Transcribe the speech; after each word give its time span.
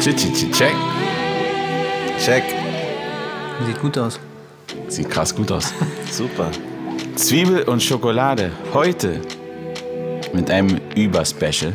Check. 0.00 0.16
Check. 2.24 2.44
Sieht 3.66 3.80
gut 3.80 3.98
aus. 3.98 4.20
Sieht 4.86 5.10
krass 5.10 5.34
gut 5.34 5.50
aus. 5.50 5.74
Super. 6.10 6.50
Zwiebel 7.16 7.64
und 7.64 7.82
Schokolade. 7.82 8.52
Heute 8.72 9.20
mit 10.32 10.50
einem 10.52 10.80
Überspecial. 10.94 11.72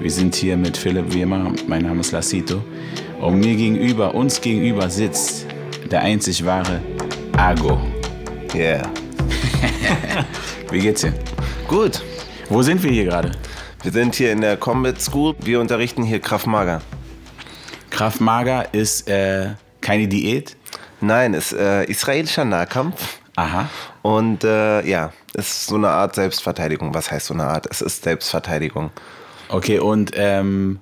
Wir 0.00 0.10
sind 0.10 0.36
hier 0.36 0.56
mit 0.56 0.76
Philipp 0.76 1.12
wie 1.12 1.22
immer. 1.22 1.52
Mein 1.66 1.82
Name 1.82 2.00
ist 2.00 2.12
Lassito. 2.12 2.62
Und 3.20 3.40
mir 3.40 3.56
gegenüber, 3.56 4.14
uns 4.14 4.40
gegenüber 4.40 4.88
sitzt 4.88 5.46
der 5.90 6.02
einzig 6.02 6.44
wahre 6.46 6.80
Ago. 7.36 7.80
Yeah. 8.54 8.88
Wie 10.70 10.78
geht's 10.78 11.00
dir? 11.00 11.12
Gut. 11.66 12.00
Wo 12.48 12.62
sind 12.62 12.80
wir 12.82 12.92
hier 12.92 13.04
gerade? 13.04 13.32
Wir 13.82 13.90
sind 13.90 14.14
hier 14.14 14.30
in 14.30 14.40
der 14.40 14.56
Combat 14.56 15.00
School. 15.00 15.34
Wir 15.40 15.60
unterrichten 15.60 16.04
hier 16.04 16.20
Kraft 16.20 16.46
Mager. 16.46 16.80
Kraft 17.98 18.20
Mager 18.20 18.72
ist 18.72 19.08
äh, 19.08 19.54
keine 19.80 20.06
Diät. 20.06 20.56
Nein, 21.00 21.34
ist 21.34 21.52
äh, 21.52 21.82
israelischer 21.86 22.44
Nahkampf. 22.44 23.18
Aha. 23.34 23.68
Und 24.02 24.44
äh, 24.44 24.86
ja, 24.86 25.12
ist 25.34 25.66
so 25.66 25.74
eine 25.74 25.88
Art 25.88 26.14
Selbstverteidigung. 26.14 26.94
Was 26.94 27.10
heißt 27.10 27.26
so 27.26 27.34
eine 27.34 27.42
Art? 27.42 27.66
Es 27.68 27.80
ist 27.80 28.04
Selbstverteidigung. 28.04 28.90
Okay, 29.48 29.80
und 29.80 30.12
ähm, 30.14 30.78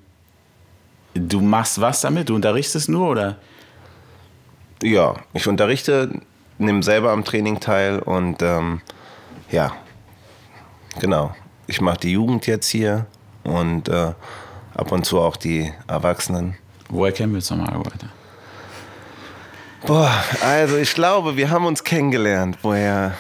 du 1.15 1.41
machst 1.41 1.81
was 1.81 2.03
damit? 2.03 2.29
Du 2.29 2.35
unterrichtest 2.35 2.91
nur 2.91 3.09
oder? 3.09 3.37
Ja, 4.83 5.15
ich 5.33 5.49
unterrichte, 5.49 6.21
nehme 6.59 6.83
selber 6.83 7.13
am 7.13 7.25
Training 7.25 7.61
teil 7.61 7.99
und 7.99 8.43
ähm, 8.43 8.83
ja, 9.51 9.73
genau. 11.01 11.35
Ich 11.67 11.81
mache 11.81 12.01
die 12.01 12.13
Jugend 12.13 12.47
jetzt 12.47 12.69
hier 12.69 13.07
und 13.43 13.89
äh, 13.89 14.13
ab 14.75 14.93
und 14.93 15.07
zu 15.07 15.19
auch 15.19 15.37
die 15.37 15.73
Erwachsenen. 15.89 16.59
Woher 16.89 17.13
kennen 17.13 17.33
wir 17.33 17.37
uns 17.37 17.51
nochmal, 17.51 17.75
Alter? 17.75 18.09
Boah, 19.87 20.13
also 20.43 20.77
ich 20.77 20.95
glaube, 20.95 21.37
wir 21.37 21.51
haben 21.51 21.67
uns 21.67 21.85
kennengelernt. 21.85 22.59
Woher? 22.63 23.15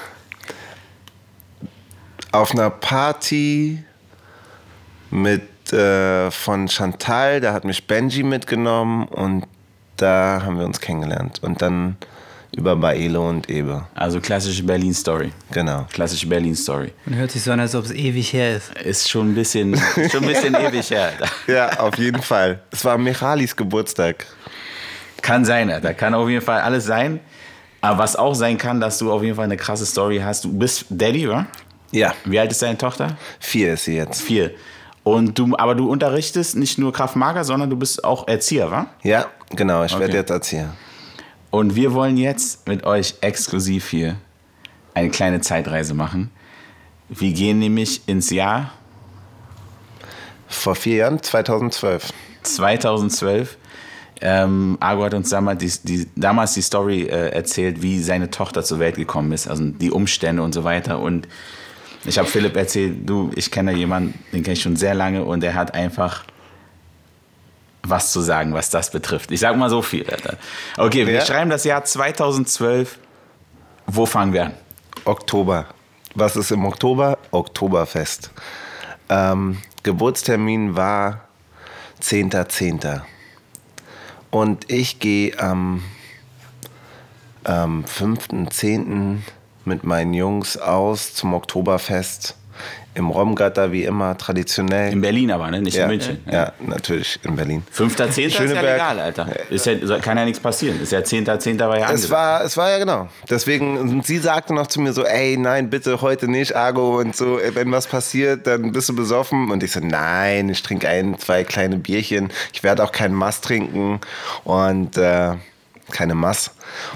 Auf 2.33 2.53
einer 2.53 2.71
Party 2.71 3.85
mit 5.11 5.73
äh, 5.73 6.31
von 6.31 6.69
Chantal, 6.69 7.41
da 7.41 7.53
hat 7.53 7.65
mich 7.65 7.87
Benji 7.87 8.23
mitgenommen 8.23 9.07
und 9.09 9.47
da 9.97 10.43
haben 10.45 10.59
wir 10.59 10.67
uns 10.67 10.81
kennengelernt. 10.81 11.43
Und 11.43 11.63
dann 11.63 11.97
über 12.55 12.77
Baelo 12.77 13.29
und 13.29 13.49
Ebe. 13.51 13.87
Also 13.95 14.21
klassische 14.21 14.63
Berlin-Story. 14.63 15.33
Genau. 15.51 15.87
Klassische 15.93 16.27
Berlin-Story. 16.27 16.93
Und 17.07 17.17
hört 17.17 17.31
sich 17.31 17.43
so 17.43 17.53
an, 17.53 17.61
als 17.61 17.75
ob 17.75 17.85
es 17.85 17.93
ewig 17.93 18.33
her 18.33 18.57
ist. 18.57 18.73
Ist 18.79 19.09
schon 19.11 19.31
ein 19.31 19.35
bisschen, 19.35 19.77
schon 20.11 20.23
ein 20.23 20.29
bisschen 20.29 20.55
ewig 20.55 20.91
her. 20.91 21.13
Ja, 21.47 21.79
auf 21.81 21.99
jeden 21.99 22.23
Fall. 22.23 22.61
Es 22.71 22.85
war 22.85 22.97
Michalis 22.99 23.55
Geburtstag. 23.57 24.27
Kann 25.23 25.45
sein, 25.45 25.69
da 25.83 25.93
kann 25.93 26.15
auf 26.15 26.29
jeden 26.29 26.45
Fall 26.45 26.61
alles 26.61 26.85
sein. 26.85 27.21
Aber 27.81 27.99
was 27.99 28.17
auch 28.17 28.35
sein 28.35 28.57
kann, 28.59 28.81
dass 28.81 28.99
du 28.99 29.13
auf 29.13 29.23
jeden 29.23 29.35
Fall 29.37 29.45
eine 29.45 29.57
krasse 29.57 29.85
Story 29.87 30.19
hast. 30.25 30.45
Du 30.45 30.53
bist 30.53 30.87
Daddy, 30.89 31.27
oder? 31.29 31.47
Ja. 31.93 32.15
Wie 32.25 32.39
alt 32.39 32.51
ist 32.51 32.63
deine 32.63 32.79
Tochter? 32.79 33.17
Vier 33.39 33.75
ist 33.75 33.85
sie 33.85 33.97
jetzt. 33.97 34.23
Vier. 34.23 34.53
Und 35.05 35.39
du, 35.39 35.55
aber 35.57 35.75
du 35.77 35.89
unterrichtest 35.89 36.57
nicht 36.57 36.79
nur 36.79 36.93
Kraftmager, 36.93 37.45
sondern 37.45 37.71
du 37.71 37.77
bist 37.77 38.03
auch 38.03 38.27
Erzieher, 38.27 38.71
wa? 38.73 38.87
Ja, 39.03 39.27
genau. 39.55 39.85
Ich 39.85 39.93
Okay. 39.93 40.01
werde 40.01 40.15
jetzt 40.17 40.31
Erzieher. 40.31 40.75
Und 41.57 41.75
wir 41.75 41.95
wollen 41.95 42.19
jetzt 42.19 42.69
mit 42.69 42.85
euch 42.85 43.15
exklusiv 43.23 43.89
hier 43.89 44.17
eine 44.93 45.09
kleine 45.09 45.41
Zeitreise 45.41 45.95
machen. 45.95 46.31
Wir 47.09 47.33
gehen 47.33 47.61
nämlich 47.61 48.07
ins 48.07 48.29
Jahr 48.29 48.73
Vor 50.49 50.75
vier 50.75 50.97
Jahren, 50.97 51.23
2012. 51.23 52.13
2012. 52.43 53.57
Ähm, 54.21 54.77
Argo 54.81 55.05
hat 55.05 55.15
uns 55.15 55.31
damals 55.31 55.81
die, 55.81 55.87
die, 55.87 56.09
damals 56.15 56.53
die 56.53 56.61
Story 56.61 57.05
äh, 57.05 57.31
erzählt, 57.31 57.81
wie 57.81 58.03
seine 58.03 58.29
Tochter 58.29 58.63
zur 58.63 58.79
Welt 58.79 58.97
gekommen 58.97 59.33
ist, 59.33 59.49
also 59.49 59.65
die 59.65 59.91
Umstände 59.91 60.43
und 60.43 60.53
so 60.53 60.63
weiter. 60.63 60.99
Und 60.99 61.27
ich 62.05 62.19
habe 62.19 62.29
Philipp 62.29 62.55
erzählt, 62.55 63.09
du, 63.09 63.31
ich 63.35 63.51
kenne 63.51 63.73
da 63.73 63.79
jemanden, 63.79 64.13
den 64.31 64.43
kenne 64.43 64.53
ich 64.53 64.63
schon 64.63 64.77
sehr 64.77 64.95
lange 64.95 65.25
und 65.25 65.41
der 65.41 65.55
hat 65.55 65.73
einfach 65.73 66.27
was 67.89 68.13
zu 68.13 68.21
sagen, 68.21 68.55
was 68.55 68.71
das 68.71 68.91
betrifft. 68.91 69.31
Ich 69.31 69.41
sag 69.41 69.57
mal 69.57 69.71
so 69.71 69.83
viel. 69.83 70.09
Alter. 70.11 70.37
Okay, 70.77 71.07
wir 71.07 71.15
Ja. 71.15 71.25
schreiben 71.25 71.51
das 71.51 71.65
Jahr 71.65 71.85
2012. 71.85 72.99
Wo 73.87 74.07
fangen 74.07 74.33
wir 74.33 74.47
an? 74.47 74.55
Oktober. 75.05 75.67
Was 76.15 76.37
ist 76.37 76.51
im 76.51 76.65
Oktober? 76.65 77.19
Oktoberfest. 77.31 78.31
Ähm, 79.09 79.59
Geburtstermin 79.83 80.75
war 80.77 81.21
10.10. 82.03 83.03
Und 84.31 84.71
ich 84.71 84.99
gehe 84.99 85.39
am, 85.39 85.83
am 87.45 87.85
5.10. 87.85 89.19
mit 89.65 89.85
meinen 89.85 90.15
Jungs 90.15 90.57
aus 90.57 91.15
zum 91.15 91.35
Oktoberfest 91.35 92.37
im 92.97 93.11
Romgatter, 93.11 93.73
wie 93.73 93.85
immer, 93.85 94.17
traditionell. 94.17 94.91
In 94.91 95.03
Berlin 95.03 95.31
aber, 95.31 95.51
ne? 95.51 95.61
nicht 95.61 95.77
ja, 95.77 95.85
in 95.85 95.91
München. 95.91 96.19
Ja, 96.31 96.53
natürlich 96.61 97.19
in 97.23 97.37
Berlin. 97.37 97.63
5.10. 97.75 98.27
ist 98.27 98.39
ja 98.39 98.45
legal, 98.45 98.99
Alter. 98.99 99.29
Ist 99.51 99.67
ja, 99.67 99.99
kann 99.99 100.17
ja 100.17 100.25
nichts 100.25 100.41
passieren. 100.41 100.81
Ist 100.81 100.93
ja 100.93 101.01
10.10. 101.01 101.59
war 101.59 101.79
ja 101.79 101.93
Es 101.93 102.09
war, 102.11 102.43
es 102.43 102.57
war 102.57 102.71
ja 102.71 102.79
genau. 102.79 103.09
Deswegen, 103.29 104.03
sie 104.03 104.19
sagte 104.19 104.55
noch 104.55 104.67
zu 104.69 104.81
mir 104.81 104.95
so, 104.95 105.05
ey, 105.05 105.37
nein, 105.37 105.69
bitte 105.69 106.01
heute 106.01 106.27
nicht, 106.27 106.57
Argo. 106.57 106.99
Und 106.99 107.15
so, 107.15 107.39
ey, 107.39 107.55
wenn 107.55 107.71
was 107.71 107.87
passiert, 107.87 108.47
dann 108.47 108.73
bist 108.73 108.89
du 108.89 108.97
besoffen. 108.97 109.51
Und 109.51 109.63
ich 109.63 109.73
so, 109.73 109.81
nein, 109.81 110.49
ich 110.49 110.63
trinke 110.63 110.89
ein, 110.89 111.19
zwei 111.19 111.45
kleine 111.45 111.77
Bierchen. 111.77 112.33
Ich 112.55 112.63
werde 112.63 112.83
auch 112.83 112.93
keinen 112.93 113.15
Mass 113.15 113.43
trinken. 113.43 114.01
Und 114.45 114.97
äh, 114.97 115.33
keine 115.91 116.15
Mass. 116.15 116.51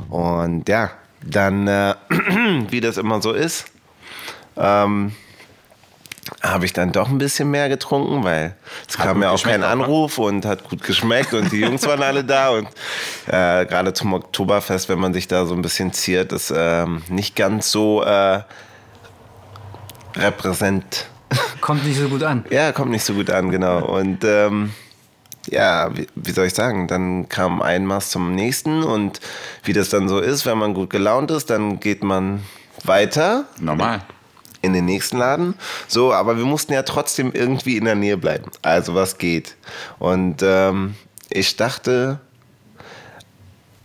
Und 0.08 0.66
ja, 0.66 0.92
dann, 1.22 1.68
äh, 1.68 1.94
wie 2.70 2.80
das 2.80 2.96
immer 2.96 3.20
so 3.20 3.32
ist, 3.32 3.66
ähm, 4.56 5.12
habe 6.42 6.64
ich 6.64 6.72
dann 6.72 6.92
doch 6.92 7.08
ein 7.08 7.18
bisschen 7.18 7.50
mehr 7.50 7.68
getrunken, 7.68 8.24
weil 8.24 8.54
es 8.88 8.98
Hat 8.98 9.06
kam 9.06 9.22
ja 9.22 9.30
auch 9.30 9.42
kein 9.42 9.60
ne? 9.60 9.66
Anruf 9.66 10.18
und 10.18 10.44
hat 10.44 10.68
gut 10.68 10.82
geschmeckt 10.82 11.34
und 11.34 11.52
die 11.52 11.60
Jungs 11.60 11.86
waren 11.86 12.02
alle 12.02 12.24
da 12.24 12.50
und 12.50 12.68
äh, 13.26 13.66
gerade 13.66 13.92
zum 13.92 14.12
Oktoberfest, 14.14 14.88
wenn 14.88 14.98
man 14.98 15.12
sich 15.12 15.28
da 15.28 15.46
so 15.46 15.54
ein 15.54 15.62
bisschen 15.62 15.92
ziert, 15.92 16.32
ist 16.32 16.52
ähm, 16.54 17.02
nicht 17.08 17.36
ganz 17.36 17.70
so 17.70 18.02
äh, 18.02 18.42
repräsent. 20.16 21.06
Kommt 21.60 21.86
nicht 21.86 21.98
so 21.98 22.08
gut 22.08 22.22
an. 22.22 22.44
Ja, 22.50 22.72
kommt 22.72 22.90
nicht 22.90 23.04
so 23.04 23.14
gut 23.14 23.30
an, 23.30 23.50
genau. 23.50 23.84
Und 23.84 24.24
ähm, 24.24 24.72
ja, 25.46 25.96
wie, 25.96 26.06
wie 26.14 26.30
soll 26.32 26.46
ich 26.46 26.54
sagen, 26.54 26.88
dann 26.88 27.28
kam 27.28 27.62
ein 27.62 27.86
Maß 27.86 28.10
zum 28.10 28.34
nächsten 28.34 28.82
und 28.82 29.20
wie 29.62 29.72
das 29.72 29.90
dann 29.90 30.08
so 30.08 30.18
ist, 30.18 30.46
wenn 30.46 30.58
man 30.58 30.74
gut 30.74 30.90
gelaunt 30.90 31.30
ist, 31.30 31.50
dann 31.50 31.78
geht 31.80 32.02
man 32.02 32.42
weiter 32.84 33.44
Normal. 33.60 34.00
In 34.62 34.72
den 34.72 34.84
nächsten 34.84 35.18
Laden. 35.18 35.54
So, 35.88 36.12
aber 36.12 36.36
wir 36.36 36.44
mussten 36.44 36.72
ja 36.72 36.82
trotzdem 36.82 37.32
irgendwie 37.32 37.76
in 37.76 37.84
der 37.84 37.94
Nähe 37.94 38.16
bleiben. 38.16 38.50
Also 38.62 38.94
was 38.94 39.18
geht. 39.18 39.56
Und 39.98 40.42
ähm, 40.42 40.94
ich 41.30 41.56
dachte, 41.56 42.20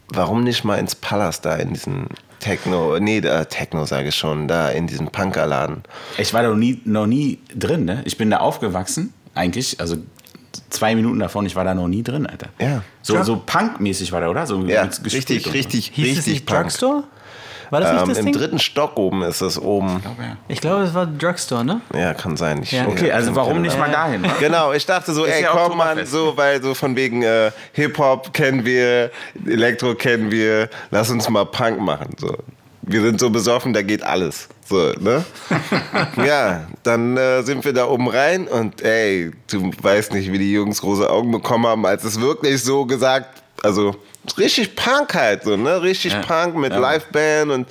warum 0.10 0.44
nicht 0.44 0.64
mal 0.64 0.78
ins 0.78 0.96
Palace 0.96 1.42
da 1.42 1.56
in 1.56 1.74
diesen 1.74 2.08
Techno, 2.40 3.00
nee, 3.00 3.22
da, 3.22 3.46
Techno 3.46 3.86
sage 3.86 4.10
ich 4.10 4.16
schon, 4.16 4.48
da 4.48 4.70
in 4.70 4.88
diesem 4.88 5.08
Punkerladen. 5.08 5.84
Ich 6.18 6.34
war 6.34 6.44
da 6.44 6.50
noch 6.50 6.58
nie, 6.58 6.82
noch 6.86 7.08
nie 7.08 7.40
drin, 7.56 7.86
ne? 7.86 8.02
Ich 8.06 8.18
bin 8.18 8.30
da 8.30 8.38
aufgewachsen, 8.38 9.14
eigentlich. 9.34 9.80
Also 9.80 9.98
zwei 10.70 10.96
Minuten 10.96 11.20
davon, 11.20 11.46
ich 11.46 11.56
war 11.56 11.64
da 11.64 11.74
noch 11.74 11.88
nie 11.88 12.04
drin, 12.04 12.28
Alter. 12.28 12.50
Ja. 12.60 12.84
So, 13.02 13.22
so 13.24 13.42
Punk-mäßig 13.46 14.12
war 14.12 14.20
der, 14.20 14.30
oder? 14.30 14.46
So 14.46 14.64
Ja, 14.66 14.84
richtig, 14.84 15.38
und 15.38 15.44
so. 15.46 15.50
richtig, 15.52 15.92
Hieß 15.94 16.06
es 16.12 16.18
richtig 16.18 16.34
nicht 16.34 16.46
Punk. 16.46 16.64
Drugstore? 16.64 17.04
War 17.70 17.82
das 17.82 17.92
nicht 17.92 18.02
Ähm, 18.02 18.10
das 18.10 18.18
Im 18.20 18.26
Ding? 18.26 18.34
dritten 18.36 18.60
Stock 18.60 18.98
oben 18.98 19.22
ist 19.24 19.42
es 19.42 19.60
oben. 19.60 19.96
Ich 19.98 20.02
glaube, 20.04 20.24
ja. 20.24 20.38
Ich 20.48 20.62
glaube, 20.62 20.84
es 20.84 20.94
war 20.94 21.06
Drugstore, 21.06 21.66
ne? 21.66 21.82
Ja, 21.94 22.14
kann 22.14 22.38
sein. 22.38 22.62
Ich, 22.64 22.72
Ja. 22.72 22.88
Okay, 22.88 23.12
also 23.12 23.36
warum 23.36 23.62
nicht 23.62 23.78
mal 23.78 23.92
dahin? 23.92 24.24
wa? 24.24 24.30
Genau, 24.40 24.74
ich 24.74 24.86
dachte 24.86 25.14
so, 25.14 25.26
Ist 25.26 25.34
ey, 25.34 25.44
ja 25.44 25.50
komm 25.52 25.78
man, 25.78 25.88
Oktoberfest. 26.00 26.12
so, 26.12 26.34
weil 26.38 26.62
so 26.62 26.74
von 26.74 26.96
wegen 26.96 27.22
äh, 27.24 27.52
Hip-Hop 27.74 28.34
kennen 28.34 28.66
wir, 28.66 29.12
Elektro 29.46 29.96
kennen 29.96 30.32
wir, 30.32 30.70
lass 30.92 31.10
uns 31.10 31.30
mal 31.30 31.46
Punk 31.46 31.80
machen. 31.80 32.16
So. 32.20 32.36
Wir 32.88 33.02
sind 33.02 33.20
so 33.20 33.30
besoffen, 33.32 33.74
da 33.74 33.82
geht 33.82 34.04
alles. 34.04 34.48
So, 34.68 34.92
ne? 35.00 35.24
ja, 36.26 36.66
dann 36.84 37.18
äh, 37.18 37.42
sind 37.44 37.64
wir 37.66 37.74
da 37.74 37.88
oben 37.88 38.08
rein 38.08 38.48
und 38.48 38.82
ey, 38.82 39.32
du 39.52 39.72
weißt 39.82 40.14
nicht, 40.14 40.32
wie 40.32 40.38
die 40.38 40.52
Jungs 40.54 40.82
große 40.82 41.10
Augen 41.10 41.32
bekommen 41.32 41.66
haben, 41.68 41.86
als 41.86 42.04
es 42.04 42.20
wirklich 42.20 42.64
so 42.64 42.86
gesagt, 42.86 43.42
also 43.64 43.96
richtig 44.38 44.76
Punk 44.76 45.14
halt, 45.14 45.44
so, 45.44 45.56
ne? 45.56 45.82
Richtig 45.82 46.14
Ja. 46.14 46.22
Punk 46.22 46.56
mit 46.56 46.74
Ja. 46.74 46.80
Liveband 46.80 47.52
und 47.52 47.68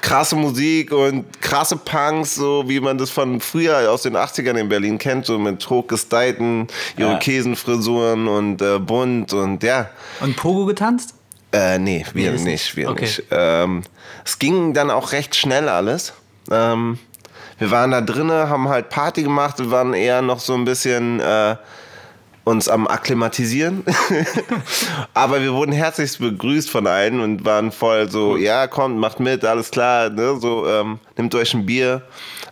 krasse 0.00 0.36
Musik 0.36 0.92
und 0.92 1.24
krasse 1.40 1.76
Punks, 1.76 2.34
so 2.34 2.64
wie 2.68 2.80
man 2.80 2.98
das 2.98 3.10
von 3.10 3.40
früher 3.40 3.90
aus 3.90 4.02
den 4.02 4.16
80ern 4.16 4.56
in 4.58 4.68
Berlin 4.68 4.98
kennt, 4.98 5.26
so 5.26 5.38
mit 5.38 5.68
hochgestylten 5.68 6.66
Irokesenfrisuren 6.96 8.28
und 8.28 8.62
äh, 8.62 8.78
bunt 8.78 9.32
und 9.32 9.62
ja. 9.62 9.90
Und 10.20 10.36
Pogo 10.36 10.66
getanzt? 10.66 11.14
Äh, 11.52 11.78
nee, 11.78 12.04
wir 12.14 12.32
Nee, 12.32 12.42
nicht, 12.52 12.76
wir 12.76 12.90
Okay. 12.90 13.02
nicht. 13.04 13.22
Ähm, 13.30 13.82
es 14.24 14.38
ging 14.38 14.74
dann 14.74 14.90
auch 14.90 15.12
recht 15.12 15.34
schnell 15.36 15.68
alles. 15.68 16.12
Ähm, 16.50 16.98
wir 17.58 17.70
waren 17.70 17.92
da 17.92 18.00
drinnen, 18.00 18.48
haben 18.48 18.68
halt 18.68 18.88
Party 18.88 19.22
gemacht, 19.22 19.58
wir 19.58 19.70
waren 19.70 19.94
eher 19.94 20.20
noch 20.22 20.40
so 20.40 20.54
ein 20.54 20.64
bisschen 20.64 21.20
äh, 21.20 21.56
uns 22.44 22.68
am 22.68 22.86
Akklimatisieren. 22.86 23.84
Aber 25.14 25.40
wir 25.40 25.52
wurden 25.54 25.72
herzlichst 25.72 26.18
begrüßt 26.20 26.70
von 26.70 26.86
allen 26.86 27.20
und 27.20 27.44
waren 27.44 27.72
voll 27.72 28.10
so, 28.10 28.36
ja, 28.36 28.66
kommt, 28.66 28.98
macht 28.98 29.18
mit, 29.20 29.44
alles 29.44 29.70
klar, 29.70 30.10
ne? 30.10 30.36
so, 30.38 30.66
ähm, 30.68 30.98
nehmt 31.16 31.34
euch 31.34 31.54
ein 31.54 31.66
Bier. 31.66 32.02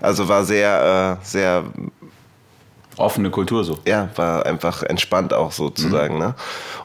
Also 0.00 0.28
war 0.28 0.44
sehr, 0.44 1.18
äh, 1.22 1.24
sehr 1.24 1.64
Offene 2.96 3.30
Kultur 3.30 3.64
so. 3.64 3.78
ja, 3.86 4.08
war 4.16 4.44
einfach 4.44 4.82
entspannt 4.82 5.32
auch 5.32 5.52
sozusagen. 5.52 6.18
Ne? 6.18 6.34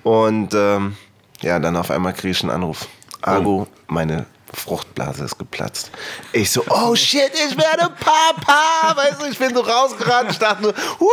Und 0.04 0.54
ähm, 0.54 0.96
ja, 1.42 1.60
dann 1.60 1.76
auf 1.76 1.92
einmal 1.92 2.14
kriege 2.14 2.32
ich 2.32 2.42
einen 2.42 2.52
Anruf. 2.52 2.88
Argo, 3.22 3.68
meine 3.88 4.26
Fruchtblase 4.58 5.24
ist 5.24 5.38
geplatzt. 5.38 5.92
Ich 6.34 6.52
so, 6.52 6.64
oh 6.70 6.96
shit, 6.96 7.32
ich 7.34 7.58
werde 7.58 7.90
Papa. 8.00 8.96
Weißt 8.96 9.22
du, 9.22 9.26
ich 9.26 9.38
bin 9.38 9.54
so 9.54 9.62
rausgerannt. 9.62 10.32
Ich 10.32 10.40
dachte 10.40 10.64
nur, 10.64 10.74
Wuh, 11.00 11.08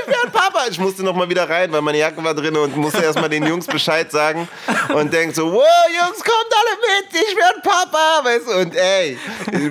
ich 0.00 0.06
werde 0.06 0.30
Papa. 0.32 0.66
Ich 0.70 0.78
musste 0.78 1.02
noch 1.02 1.14
mal 1.14 1.28
wieder 1.28 1.48
rein, 1.48 1.72
weil 1.72 1.82
meine 1.82 1.98
Jacke 1.98 2.22
war 2.22 2.34
drin 2.34 2.56
und 2.56 2.76
musste 2.76 3.02
erstmal 3.02 3.28
den 3.28 3.44
Jungs 3.46 3.66
Bescheid 3.66 4.10
sagen. 4.10 4.48
Und 4.94 5.12
denk 5.12 5.34
so, 5.34 5.52
wow, 5.52 5.62
Jungs, 5.96 6.18
kommt 6.18 6.52
alle 6.54 7.02
mit, 7.02 7.12
ich 7.12 7.36
werde 7.36 7.60
Papa. 7.62 8.24
Weißt 8.24 8.46
du, 8.46 8.52
und 8.52 8.74
ey, 8.74 9.18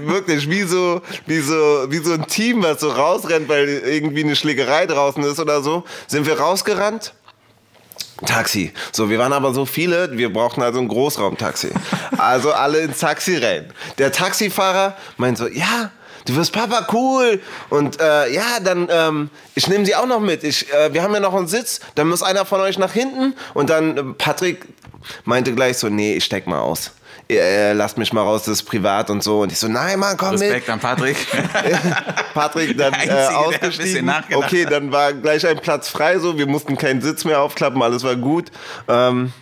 wirklich 0.05 0.49
wie 0.49 0.63
so, 0.63 1.01
wie 1.25 1.39
so, 1.39 1.85
wie 1.89 1.99
so 1.99 2.13
ein 2.13 2.27
Team, 2.27 2.61
was 2.61 2.81
so 2.81 2.91
rausrennt, 2.91 3.47
weil 3.47 3.67
irgendwie 3.69 4.23
eine 4.23 4.35
Schlägerei 4.35 4.85
draußen 4.85 5.23
ist 5.23 5.39
oder 5.39 5.61
so, 5.61 5.83
sind 6.07 6.25
wir 6.25 6.39
rausgerannt. 6.39 7.13
Taxi. 8.25 8.73
So, 8.91 9.09
wir 9.09 9.19
waren 9.19 9.33
aber 9.33 9.53
so 9.53 9.65
viele, 9.65 10.17
wir 10.17 10.31
brauchten 10.31 10.61
also 10.61 10.79
ein 10.79 10.87
Großraumtaxi. 10.87 11.69
Also 12.17 12.51
alle 12.51 12.79
ins 12.79 12.99
Taxi 12.99 13.37
rein. 13.37 13.71
Der 13.97 14.11
Taxifahrer 14.11 14.95
meint 15.17 15.37
so, 15.37 15.47
ja, 15.47 15.91
du 16.25 16.35
wirst 16.35 16.51
Papa 16.51 16.87
cool. 16.93 17.39
Und 17.69 17.99
äh, 18.01 18.33
ja, 18.33 18.59
dann, 18.63 18.87
ähm, 18.91 19.29
ich 19.55 19.67
nehme 19.67 19.85
sie 19.85 19.95
auch 19.95 20.07
noch 20.07 20.19
mit. 20.19 20.43
Ich, 20.43 20.71
äh, 20.73 20.93
wir 20.93 21.03
haben 21.03 21.13
ja 21.13 21.19
noch 21.19 21.33
einen 21.33 21.47
Sitz, 21.47 21.79
dann 21.95 22.07
muss 22.07 22.23
einer 22.23 22.45
von 22.45 22.59
euch 22.61 22.77
nach 22.79 22.93
hinten. 22.93 23.35
Und 23.53 23.69
dann 23.69 23.97
äh, 23.97 24.03
Patrick 24.17 24.65
meinte 25.25 25.53
gleich 25.53 25.77
so, 25.77 25.89
nee, 25.89 26.15
ich 26.15 26.25
steck 26.25 26.47
mal 26.47 26.59
aus. 26.59 26.91
Äh, 27.29 27.73
lasst 27.73 27.97
mich 27.97 28.13
mal 28.13 28.21
raus, 28.21 28.43
das 28.43 28.59
ist 28.59 28.63
privat 28.63 29.09
und 29.09 29.21
so. 29.21 29.41
Und 29.41 29.51
ich 29.51 29.59
so, 29.59 29.67
nein, 29.67 29.99
Mann, 29.99 30.15
komm 30.15 30.31
mit. 30.31 30.41
Respekt 30.41 30.69
an 30.69 30.79
Patrick. 30.79 31.17
Patrick 32.33 32.77
dann 32.77 32.93
äh, 32.93 32.97
Einzige, 32.97 33.15
bisschen 33.15 33.35
ausgestiegen. 33.35 34.13
Okay, 34.33 34.65
dann 34.65 34.91
war 34.91 35.13
gleich 35.13 35.45
ein 35.45 35.59
Platz 35.59 35.89
frei, 35.89 36.19
so 36.19 36.37
wir 36.37 36.47
mussten 36.47 36.77
keinen 36.77 37.01
Sitz 37.01 37.25
mehr 37.25 37.41
aufklappen, 37.41 37.81
alles 37.81 38.03
war 38.03 38.15
gut. 38.15 38.51
Ähm, 38.87 39.33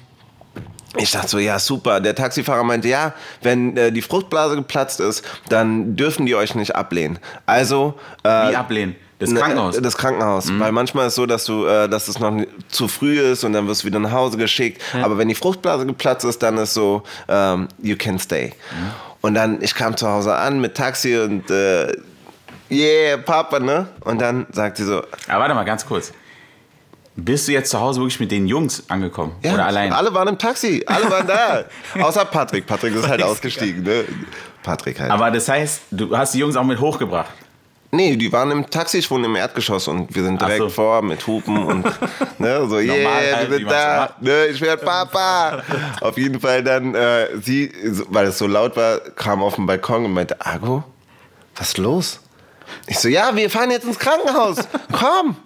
ich 0.98 1.12
dachte 1.12 1.28
so, 1.28 1.40
ja, 1.40 1.60
super. 1.60 2.00
Der 2.00 2.16
Taxifahrer 2.16 2.64
meinte, 2.64 2.88
ja, 2.88 3.14
wenn 3.42 3.76
äh, 3.78 3.92
die 3.92 4.02
Fruchtblase 4.02 4.56
geplatzt 4.56 5.00
ist, 5.00 5.24
dann 5.50 5.96
dürfen 5.96 6.26
die 6.26 6.36
euch 6.36 6.56
nicht 6.56 6.76
ablehnen. 6.76 7.20
Also 7.46 8.00
äh, 8.24 8.30
Wie 8.30 8.56
ablehnen? 8.56 8.96
Das 9.19 9.29
Ne, 9.29 9.39
Krankenhaus. 9.39 9.77
Mhm. 9.77 9.83
Das 9.83 9.97
Krankenhaus. 9.97 10.51
Weil 10.59 10.71
manchmal 10.73 11.06
ist 11.07 11.13
es 11.13 11.15
so, 11.15 11.25
dass 11.25 11.45
du, 11.45 11.65
äh, 11.65 11.88
dass 11.88 12.07
es 12.09 12.19
noch 12.19 12.33
zu 12.67 12.88
früh 12.88 13.19
ist 13.19 13.44
und 13.44 13.53
dann 13.53 13.67
wirst 13.67 13.83
du 13.83 13.88
wieder 13.88 14.00
nach 14.00 14.12
Hause 14.12 14.38
geschickt. 14.38 14.81
Aber 15.01 15.17
wenn 15.17 15.29
die 15.29 15.35
Fruchtblase 15.35 15.85
geplatzt 15.85 16.25
ist, 16.25 16.44
dann 16.44 16.57
ist 16.57 16.73
so, 16.73 17.03
ähm, 17.29 17.67
you 17.81 17.95
can 17.97 18.19
stay. 18.19 18.47
Mhm. 18.50 18.91
Und 19.21 19.33
dann, 19.35 19.62
ich 19.62 19.73
kam 19.73 19.95
zu 19.95 20.07
Hause 20.07 20.35
an 20.35 20.59
mit 20.59 20.75
Taxi 20.75 21.17
und 21.17 21.50
äh, 21.50 21.94
yeah, 22.69 23.17
Papa, 23.17 23.59
ne? 23.59 23.88
Und 24.01 24.19
dann 24.19 24.45
sagt 24.51 24.77
sie 24.77 24.83
so, 24.83 25.01
Aber 25.27 25.39
warte 25.39 25.56
mal, 25.56 25.63
ganz 25.63 25.85
kurz. 25.85 26.12
Bist 27.15 27.47
du 27.47 27.53
jetzt 27.53 27.71
zu 27.71 27.79
Hause 27.79 28.01
wirklich 28.01 28.19
mit 28.19 28.29
den 28.29 28.45
Jungs 28.45 28.83
angekommen? 28.89 29.31
ja, 29.41 29.53
Oder 29.53 29.65
allein? 29.67 29.94
alle 29.94 30.13
waren 30.13 30.27
im 30.27 30.38
Taxi, 30.38 30.83
alle 30.85 31.09
waren 31.09 31.25
da. 31.25 31.63
Außer 32.03 32.25
Patrick. 32.25 32.67
Patrick 32.67 32.94
ist 32.94 33.07
halt 33.07 33.23
ausgestiegen, 33.23 33.83
ne? 33.83 34.03
Patrick 34.62 35.00
halt. 35.00 35.09
Aber 35.12 35.31
das 35.31 35.47
heißt, 35.47 35.83
du 35.91 36.15
hast 36.17 36.33
die 36.33 36.39
Jungs 36.39 36.57
auch 36.57 36.63
mit 36.65 36.79
hochgebracht. 36.81 37.31
Nee, 37.95 38.15
die 38.15 38.31
waren 38.31 38.51
im 38.51 38.69
Taxi, 38.69 38.97
ich 38.97 39.09
wohne 39.09 39.25
im 39.25 39.36
Erdgeschoss 39.36 39.88
und 39.88 40.13
wir 40.13 40.24
sind 40.24 40.42
direkt 40.42 40.59
so. 40.59 40.69
vor 40.69 41.01
mit 41.01 41.25
Hupen 41.25 41.63
und 41.63 41.83
ne, 42.39 42.68
so, 42.68 42.80
yeah, 42.80 43.13
halt, 43.13 43.50
wir 43.50 43.57
sind 43.57 43.71
da, 43.71 44.15
ne, 44.19 44.47
ich 44.47 44.62
werde 44.62 44.83
Papa. 44.83 45.63
Auf 46.01 46.18
jeden 46.18 46.39
Fall 46.39 46.63
dann, 46.63 46.94
äh, 46.94 47.27
sie, 47.42 47.71
weil 48.09 48.27
es 48.27 48.38
so 48.38 48.47
laut 48.47 48.75
war, 48.75 49.00
kam 49.00 49.42
auf 49.42 49.56
den 49.56 49.65
Balkon 49.65 50.06
und 50.06 50.13
meinte, 50.13 50.39
Argo, 50.45 50.83
was 51.56 51.69
ist 51.69 51.77
los? 51.77 52.19
Ich 52.88 53.00
so, 53.00 53.07
ja, 53.07 53.36
wir 53.36 53.50
fahren 53.50 53.71
jetzt 53.71 53.86
ins 53.86 54.00
Krankenhaus, 54.00 54.57
komm. 54.91 55.38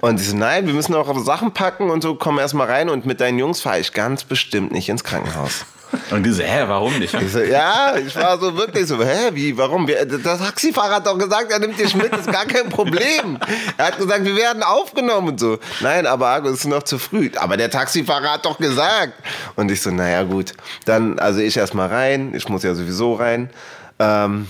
Und 0.00 0.18
sie 0.18 0.26
so, 0.26 0.36
nein, 0.36 0.66
wir 0.66 0.74
müssen 0.74 0.94
auch 0.94 1.18
Sachen 1.24 1.52
packen 1.52 1.90
und 1.90 2.02
so, 2.02 2.14
komm 2.14 2.38
erst 2.38 2.54
mal 2.54 2.66
rein 2.66 2.88
und 2.88 3.06
mit 3.06 3.20
deinen 3.20 3.38
Jungs 3.38 3.60
fahre 3.62 3.80
ich 3.80 3.92
ganz 3.92 4.24
bestimmt 4.24 4.72
nicht 4.72 4.88
ins 4.88 5.02
Krankenhaus. 5.02 5.64
Und 6.10 6.24
du 6.24 6.32
so, 6.32 6.42
hä, 6.42 6.64
warum 6.66 6.98
nicht? 6.98 7.14
Ich 7.14 7.32
so, 7.32 7.40
ja, 7.40 7.96
ich 7.96 8.14
war 8.16 8.38
so 8.38 8.56
wirklich 8.56 8.86
so, 8.86 9.02
hä, 9.02 9.30
wie, 9.32 9.56
warum? 9.56 9.86
Der 9.86 10.06
Taxifahrer 10.22 10.96
hat 10.96 11.06
doch 11.06 11.18
gesagt, 11.18 11.52
er 11.52 11.58
nimmt 11.58 11.78
dich 11.78 11.94
mit, 11.94 12.14
ist 12.16 12.30
gar 12.30 12.46
kein 12.46 12.68
Problem. 12.68 13.38
Er 13.76 13.86
hat 13.86 13.98
gesagt, 13.98 14.24
wir 14.24 14.36
werden 14.36 14.62
aufgenommen 14.62 15.28
und 15.28 15.40
so. 15.40 15.58
Nein, 15.80 16.06
aber 16.06 16.28
Argo, 16.28 16.48
es 16.48 16.60
ist 16.60 16.66
noch 16.66 16.82
zu 16.82 16.98
früh. 16.98 17.30
Aber 17.36 17.56
der 17.56 17.70
Taxifahrer 17.70 18.32
hat 18.32 18.44
doch 18.44 18.58
gesagt. 18.58 19.14
Und 19.56 19.70
ich 19.70 19.80
so, 19.80 19.90
naja, 19.90 20.22
gut. 20.22 20.54
Dann, 20.84 21.18
also 21.18 21.40
ich 21.40 21.56
erstmal 21.56 21.88
rein, 21.88 22.32
ich 22.34 22.48
muss 22.48 22.62
ja 22.62 22.74
sowieso 22.74 23.14
rein. 23.14 23.50
Ähm, 23.98 24.46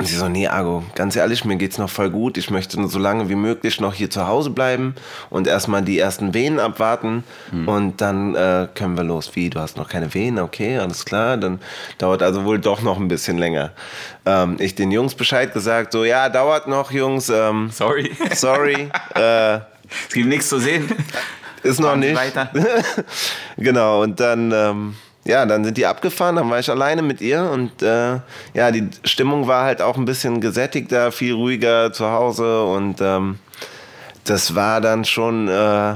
und 0.00 0.06
sie 0.06 0.16
so, 0.16 0.30
nee, 0.30 0.46
Argo, 0.48 0.82
ganz 0.94 1.14
ehrlich, 1.14 1.44
mir 1.44 1.56
geht's 1.56 1.76
noch 1.76 1.90
voll 1.90 2.08
gut. 2.08 2.38
Ich 2.38 2.48
möchte 2.50 2.80
nur 2.80 2.88
so 2.88 2.98
lange 2.98 3.28
wie 3.28 3.34
möglich 3.34 3.80
noch 3.82 3.92
hier 3.92 4.08
zu 4.08 4.26
Hause 4.26 4.48
bleiben 4.48 4.94
und 5.28 5.46
erstmal 5.46 5.82
die 5.82 5.98
ersten 5.98 6.32
Venen 6.32 6.58
abwarten 6.58 7.22
und 7.66 8.00
dann 8.00 8.34
äh, 8.34 8.66
können 8.74 8.96
wir 8.96 9.04
los. 9.04 9.32
Wie, 9.34 9.50
du 9.50 9.60
hast 9.60 9.76
noch 9.76 9.90
keine 9.90 10.14
Venen? 10.14 10.38
Okay, 10.42 10.78
alles 10.78 11.04
klar. 11.04 11.36
Dann 11.36 11.60
dauert 11.98 12.22
also 12.22 12.46
wohl 12.46 12.58
doch 12.58 12.80
noch 12.80 12.98
ein 12.98 13.08
bisschen 13.08 13.36
länger. 13.36 13.72
Ähm, 14.24 14.56
ich 14.58 14.74
den 14.74 14.90
Jungs 14.90 15.14
Bescheid 15.14 15.52
gesagt, 15.52 15.92
so, 15.92 16.02
ja, 16.04 16.30
dauert 16.30 16.66
noch, 16.66 16.90
Jungs. 16.92 17.28
Ähm, 17.28 17.68
Sorry. 17.70 18.10
sorry, 18.34 18.88
äh, 19.16 19.56
Es 19.56 20.14
gibt 20.14 20.28
nichts 20.28 20.48
zu 20.48 20.58
sehen. 20.58 20.90
ist 21.62 21.78
noch 21.78 21.96
nicht. 21.96 22.16
weiter. 22.16 22.50
genau, 23.58 24.02
und 24.02 24.18
dann, 24.18 24.50
ähm, 24.50 24.94
ja, 25.30 25.46
dann 25.46 25.64
sind 25.64 25.76
die 25.76 25.86
abgefahren, 25.86 26.36
dann 26.36 26.50
war 26.50 26.58
ich 26.58 26.68
alleine 26.68 27.02
mit 27.02 27.20
ihr 27.20 27.42
und 27.50 27.82
äh, 27.82 28.18
ja, 28.52 28.70
die 28.70 28.88
Stimmung 29.04 29.46
war 29.46 29.64
halt 29.64 29.80
auch 29.80 29.96
ein 29.96 30.04
bisschen 30.04 30.40
gesättigter, 30.40 31.12
viel 31.12 31.34
ruhiger 31.34 31.92
zu 31.92 32.10
Hause 32.10 32.64
und 32.64 33.00
ähm, 33.00 33.38
das 34.24 34.54
war 34.54 34.80
dann 34.80 35.04
schon 35.04 35.48
äh, 35.48 35.94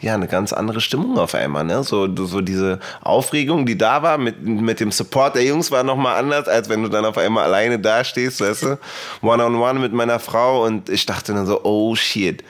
ja 0.00 0.14
eine 0.14 0.26
ganz 0.26 0.52
andere 0.52 0.80
Stimmung 0.80 1.18
auf 1.18 1.34
einmal, 1.34 1.64
ne? 1.64 1.82
So, 1.84 2.08
so 2.26 2.40
diese 2.40 2.80
Aufregung, 3.02 3.66
die 3.66 3.76
da 3.76 4.02
war 4.02 4.18
mit, 4.18 4.42
mit 4.42 4.80
dem 4.80 4.90
Support 4.90 5.34
der 5.34 5.44
Jungs 5.44 5.70
war 5.70 5.82
nochmal 5.82 6.18
anders, 6.18 6.48
als 6.48 6.68
wenn 6.68 6.82
du 6.82 6.88
dann 6.88 7.04
auf 7.04 7.18
einmal 7.18 7.44
alleine 7.44 7.78
dastehst, 7.78 8.40
weißt 8.40 8.62
du? 8.62 8.78
One 9.22 9.44
on 9.44 9.56
one 9.56 9.78
mit 9.78 9.92
meiner 9.92 10.18
Frau 10.18 10.64
und 10.64 10.88
ich 10.88 11.04
dachte 11.04 11.34
dann 11.34 11.46
so, 11.46 11.62
oh 11.62 11.94
shit. 11.94 12.42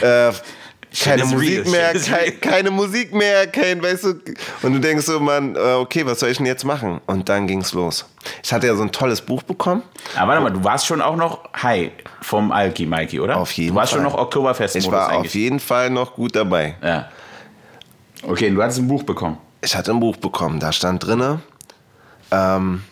Äh, 0.00 0.32
keine 1.00 1.24
Musik 1.24 1.68
mehr, 1.70 1.92
kein, 1.94 2.40
keine 2.40 2.70
Musik 2.70 3.14
mehr, 3.14 3.46
kein, 3.46 3.82
weißt 3.82 4.04
du, 4.04 4.14
und 4.62 4.72
du 4.74 4.78
denkst 4.78 5.06
so, 5.06 5.20
Mann, 5.20 5.56
äh, 5.56 5.58
okay, 5.74 6.04
was 6.06 6.20
soll 6.20 6.30
ich 6.30 6.36
denn 6.36 6.46
jetzt 6.46 6.64
machen? 6.64 7.00
Und 7.06 7.28
dann 7.28 7.46
ging's 7.46 7.72
los. 7.72 8.04
Ich 8.42 8.52
hatte 8.52 8.66
ja 8.66 8.74
so 8.74 8.82
ein 8.82 8.92
tolles 8.92 9.20
Buch 9.20 9.42
bekommen. 9.42 9.82
Aber 10.16 10.28
warte 10.32 10.42
mal, 10.42 10.50
du 10.50 10.62
warst 10.64 10.86
schon 10.86 11.00
auch 11.00 11.16
noch 11.16 11.40
high 11.62 11.90
vom 12.20 12.52
Alki, 12.52 12.86
Mikey, 12.86 13.20
oder? 13.20 13.36
Auf 13.38 13.52
jeden 13.52 13.70
Du 13.70 13.74
warst 13.76 13.92
Fall. 13.92 14.02
schon 14.02 14.10
noch 14.12 14.18
Oktoberfest-Modus 14.18 14.86
Ich 14.86 14.92
war 14.92 15.06
auf 15.06 15.12
eigentlich. 15.18 15.34
jeden 15.34 15.60
Fall 15.60 15.90
noch 15.90 16.14
gut 16.14 16.36
dabei. 16.36 16.76
Ja. 16.82 17.08
Okay, 18.22 18.48
und 18.48 18.54
du 18.56 18.62
hattest 18.62 18.78
ein 18.78 18.88
Buch 18.88 19.02
bekommen. 19.02 19.38
Ich 19.64 19.74
hatte 19.76 19.90
ein 19.92 20.00
Buch 20.00 20.16
bekommen, 20.16 20.60
da 20.60 20.72
stand 20.72 21.06
drinne, 21.06 21.40
ähm, 22.30 22.82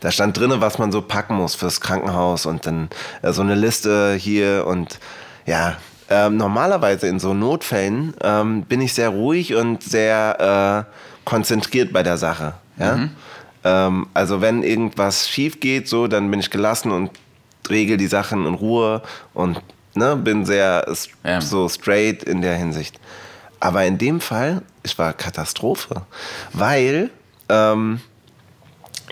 da 0.00 0.10
stand 0.10 0.36
drinne, 0.36 0.60
was 0.60 0.78
man 0.78 0.90
so 0.92 1.02
packen 1.02 1.34
muss 1.34 1.54
fürs 1.54 1.80
Krankenhaus 1.80 2.46
und 2.46 2.66
dann 2.66 2.88
äh, 3.22 3.32
so 3.32 3.42
eine 3.42 3.54
Liste 3.54 4.14
hier 4.14 4.64
und 4.66 4.98
ja, 5.46 5.76
ähm, 6.12 6.36
normalerweise 6.36 7.06
in 7.08 7.18
so 7.18 7.32
Notfällen 7.32 8.12
ähm, 8.22 8.62
bin 8.62 8.80
ich 8.82 8.92
sehr 8.92 9.08
ruhig 9.08 9.54
und 9.54 9.82
sehr 9.82 10.86
äh, 10.86 11.28
konzentriert 11.28 11.92
bei 11.92 12.02
der 12.02 12.18
Sache. 12.18 12.54
Ja? 12.78 13.08
Ähm, 13.64 14.06
also 14.12 14.40
wenn 14.40 14.62
irgendwas 14.62 15.28
schief 15.28 15.60
geht, 15.60 15.88
so, 15.88 16.06
dann 16.08 16.30
bin 16.30 16.40
ich 16.40 16.50
gelassen 16.50 16.90
und 16.92 17.10
regel 17.70 17.96
die 17.96 18.08
Sachen 18.08 18.44
in 18.46 18.54
Ruhe 18.54 19.02
und 19.34 19.60
ne, 19.94 20.16
bin 20.16 20.44
sehr 20.44 20.84
Ja. 21.24 21.40
so 21.40 21.68
straight 21.68 22.22
in 22.24 22.42
der 22.42 22.56
Hinsicht. 22.56 22.98
Aber 23.60 23.84
in 23.84 23.96
dem 23.98 24.20
Fall, 24.20 24.62
es 24.82 24.98
war 24.98 25.12
Katastrophe, 25.12 26.02
weil 26.52 27.10
ähm, 27.48 28.00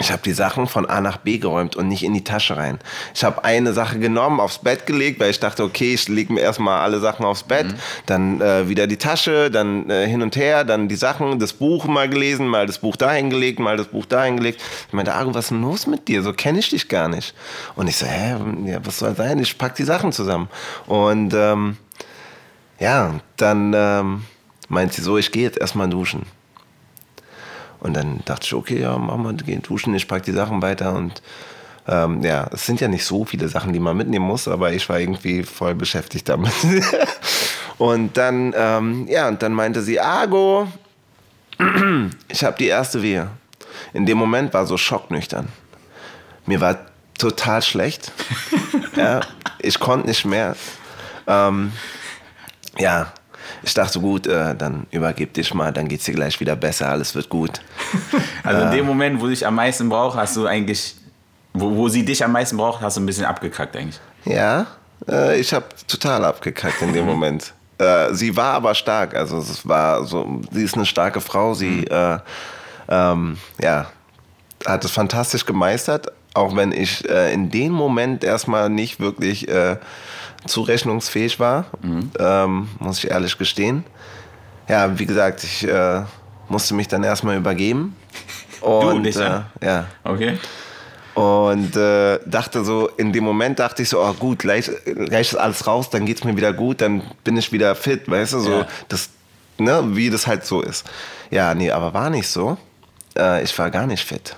ich 0.01 0.11
habe 0.11 0.23
die 0.23 0.33
Sachen 0.33 0.67
von 0.67 0.87
A 0.87 1.03
nach 1.03 1.19
B 1.19 1.37
geräumt 1.37 1.77
und 1.77 1.87
nicht 1.87 2.03
in 2.03 2.15
die 2.15 2.25
Tasche 2.25 2.57
rein. 2.57 2.79
Ich 3.15 3.23
habe 3.23 3.45
eine 3.45 3.75
Sache 3.75 3.99
genommen, 3.99 4.41
aufs 4.41 4.59
Bett 4.59 4.87
gelegt, 4.87 5.21
weil 5.21 5.31
ich 5.31 5.41
dachte, 5.41 5.63
okay, 5.63 5.93
ich 5.93 6.09
lege 6.09 6.33
mir 6.33 6.41
erstmal 6.41 6.81
alle 6.81 7.01
Sachen 7.01 7.27
aufs 7.27 7.43
Bett, 7.43 7.67
dann 8.07 8.41
äh, 8.41 8.67
wieder 8.67 8.87
die 8.87 8.97
Tasche, 8.97 9.51
dann 9.51 9.91
äh, 9.91 10.09
hin 10.09 10.23
und 10.23 10.37
her, 10.37 10.65
dann 10.65 10.89
die 10.89 10.97
Sachen, 10.97 11.39
das 11.39 11.53
Buch 11.53 11.85
mal 11.85 12.09
gelesen, 12.09 12.49
mal 12.49 12.67
das 12.67 12.79
Buch 12.79 12.97
dahin 12.97 13.29
gelegt, 13.29 13.59
mal 13.59 13.77
das 13.77 13.89
Buch 13.89 14.07
dahin 14.07 14.39
gelegt. 14.39 14.63
Ich 14.89 14.95
meinte, 14.95 15.13
Argo, 15.13 15.35
was 15.35 15.47
ist 15.47 15.51
denn 15.51 15.61
los 15.61 15.87
mit 15.87 16.09
dir? 16.09 16.23
So 16.23 16.33
kenne 16.33 16.61
ich 16.61 16.71
dich 16.71 16.89
gar 16.89 17.09
nicht. 17.09 17.35
Und 17.77 17.87
ich 17.87 17.97
so, 17.97 18.07
hä, 18.07 18.37
ja, 18.65 18.81
was 18.83 19.01
soll 19.01 19.15
sein? 19.15 19.39
Ich 19.39 19.59
pack 19.59 19.75
die 19.75 19.85
Sachen 19.85 20.13
zusammen. 20.13 20.49
Und 20.87 21.35
ähm, 21.35 21.77
ja, 22.79 23.21
dann 23.37 23.75
ähm, 23.77 24.23
meint 24.69 24.95
sie 24.95 25.03
so, 25.03 25.19
ich 25.19 25.31
gehe 25.31 25.43
jetzt 25.43 25.59
erstmal 25.59 25.91
duschen. 25.91 26.25
Und 27.81 27.95
dann 27.95 28.21
dachte 28.25 28.47
ich, 28.47 28.55
okay, 28.55 28.81
ja, 28.81 28.97
machen 28.99 29.25
wir, 29.25 29.33
gehen 29.33 29.63
duschen, 29.63 29.95
ich 29.95 30.07
pack 30.07 30.23
die 30.23 30.33
Sachen 30.33 30.63
weiter 30.63 30.95
und 30.95 31.23
Ähm, 31.89 32.23
ja, 32.23 32.47
es 32.53 32.67
sind 32.67 32.81
ja 32.81 32.89
nicht 32.89 33.05
so 33.05 33.25
viele 33.25 33.49
Sachen, 33.49 33.73
die 33.73 33.81
man 33.81 33.97
mitnehmen 33.97 34.27
muss, 34.27 34.47
aber 34.47 34.73
ich 34.73 34.89
war 34.89 35.01
irgendwie 35.01 35.43
voll 35.43 35.75
beschäftigt 35.75 36.29
damit. 36.29 36.53
und 37.79 38.17
dann, 38.17 38.55
ähm, 38.57 39.09
ja, 39.09 39.27
und 39.27 39.43
dann 39.43 39.55
meinte 39.55 39.83
sie, 39.83 39.99
Argo, 39.99 40.69
ich 42.29 42.45
habe 42.45 42.57
die 42.59 42.67
erste 42.67 43.03
Wehe. 43.03 43.29
In 43.93 44.07
dem 44.07 44.19
Moment 44.19 44.53
war 44.55 44.67
so 44.67 44.77
schocknüchtern. 44.77 45.49
Mir 46.47 46.61
war 46.61 46.79
total 47.19 47.63
schlecht. 47.63 48.13
ja, 48.97 49.21
ich 49.59 49.81
konnte 49.81 50.09
nicht 50.09 50.25
mehr. 50.25 50.57
Ähm, 51.27 51.73
ja, 52.79 53.13
ich 53.63 53.75
dachte, 53.75 54.01
gut, 54.01 54.27
äh, 54.27 54.55
dann 54.55 54.87
übergib 54.91 55.35
dich 55.35 55.53
mal, 55.55 55.73
dann 55.73 55.89
geht's 55.89 56.05
dir 56.05 56.15
gleich 56.15 56.39
wieder 56.41 56.57
besser, 56.57 56.89
alles 56.89 57.15
wird 57.15 57.29
gut. 57.29 57.61
Also 58.43 58.63
in 58.63 58.71
dem 58.71 58.87
Moment, 58.87 59.21
wo 59.21 59.27
dich 59.27 59.47
am 59.47 59.55
meisten 59.55 59.89
braucht, 59.89 60.17
hast 60.17 60.37
du 60.37 60.47
eigentlich, 60.47 60.97
wo, 61.53 61.77
wo 61.77 61.89
sie 61.89 62.05
dich 62.05 62.25
am 62.25 62.33
meisten 62.33 62.57
braucht, 62.57 62.81
hast 62.81 62.97
du 62.97 63.03
ein 63.03 63.07
bisschen 63.07 63.27
abgekackt 63.27 63.77
eigentlich. 63.77 64.01
Ja, 64.25 64.67
äh, 65.09 65.39
ich 65.39 65.53
habe 65.53 65.67
total 65.87 66.25
abgekackt 66.25 66.81
in 66.83 66.93
dem 66.93 67.05
Moment. 67.13 67.53
Äh, 67.79 68.13
sie 68.15 68.35
war 68.35 68.55
aber 68.55 68.75
stark, 68.75 69.15
also 69.15 69.39
es 69.39 69.67
war 69.67 70.05
so, 70.05 70.41
sie 70.51 70.65
ist 70.65 70.75
eine 70.75 70.87
starke 70.87 71.21
Frau, 71.21 71.55
sie 71.55 71.85
äh, 71.85 72.19
ähm, 72.89 73.39
ja, 73.61 73.87
hat 74.67 74.85
es 74.85 74.91
fantastisch 74.91 75.47
gemeistert, 75.47 76.09
auch 76.35 76.55
wenn 76.57 76.73
ich 76.73 77.09
äh, 77.09 77.33
in 77.33 77.51
dem 77.51 77.73
Moment 77.73 78.25
erstmal 78.25 78.69
nicht 78.71 79.01
wirklich 79.01 79.49
äh, 79.49 79.77
zurechnungsfähig 80.47 81.39
war, 81.41 81.67
ähm, 82.19 82.69
muss 82.79 82.99
ich 83.05 83.11
ehrlich 83.11 83.37
gestehen. 83.37 83.85
Ja, 84.69 84.99
wie 84.99 85.07
gesagt, 85.07 85.45
ich 85.45 85.67
äh, 85.67 86.03
musste 86.49 86.75
mich 86.75 86.89
dann 86.89 87.03
erstmal 87.03 87.37
übergeben. 87.37 87.97
Und, 88.61 89.03
nicht, 89.03 89.17
äh, 89.19 89.23
ja? 89.23 89.45
ja. 89.63 89.87
Okay. 90.05 90.39
Und 91.15 91.77
äh, 91.77 92.19
dachte 92.27 92.65
so, 92.65 92.89
in 92.97 93.13
dem 93.13 93.25
Moment 93.25 93.59
dachte 93.59 93.83
ich 93.83 93.89
so, 93.89 94.01
oh 94.01 94.13
gut, 94.13 94.39
gleich, 94.39 94.71
gleich 94.85 95.33
ist 95.33 95.37
alles 95.37 95.67
raus, 95.67 95.91
dann 95.91 96.07
geht's 96.07 96.25
mir 96.25 96.37
wieder 96.37 96.53
gut, 96.53 96.81
dann 96.81 97.03
bin 97.25 97.37
ich 97.37 97.51
wieder 97.53 97.75
fit, 97.75 98.09
weißt 98.09 98.35
du, 98.35 98.39
so, 98.39 98.53
Ja. 98.53 98.67
das, 98.89 99.11
ne, 99.59 99.83
wie 99.89 100.09
das 100.09 100.27
halt 100.27 100.45
so 100.47 100.63
ist. 100.63 100.87
Ja, 101.31 101.55
nee, 101.55 101.71
aber 101.71 101.93
war 101.93 102.11
nicht 102.11 102.29
so. 102.29 102.57
Äh, 103.19 103.43
ich 103.43 103.59
war 103.59 103.71
gar 103.71 103.87
nicht 103.87 104.05
fit. 104.07 104.37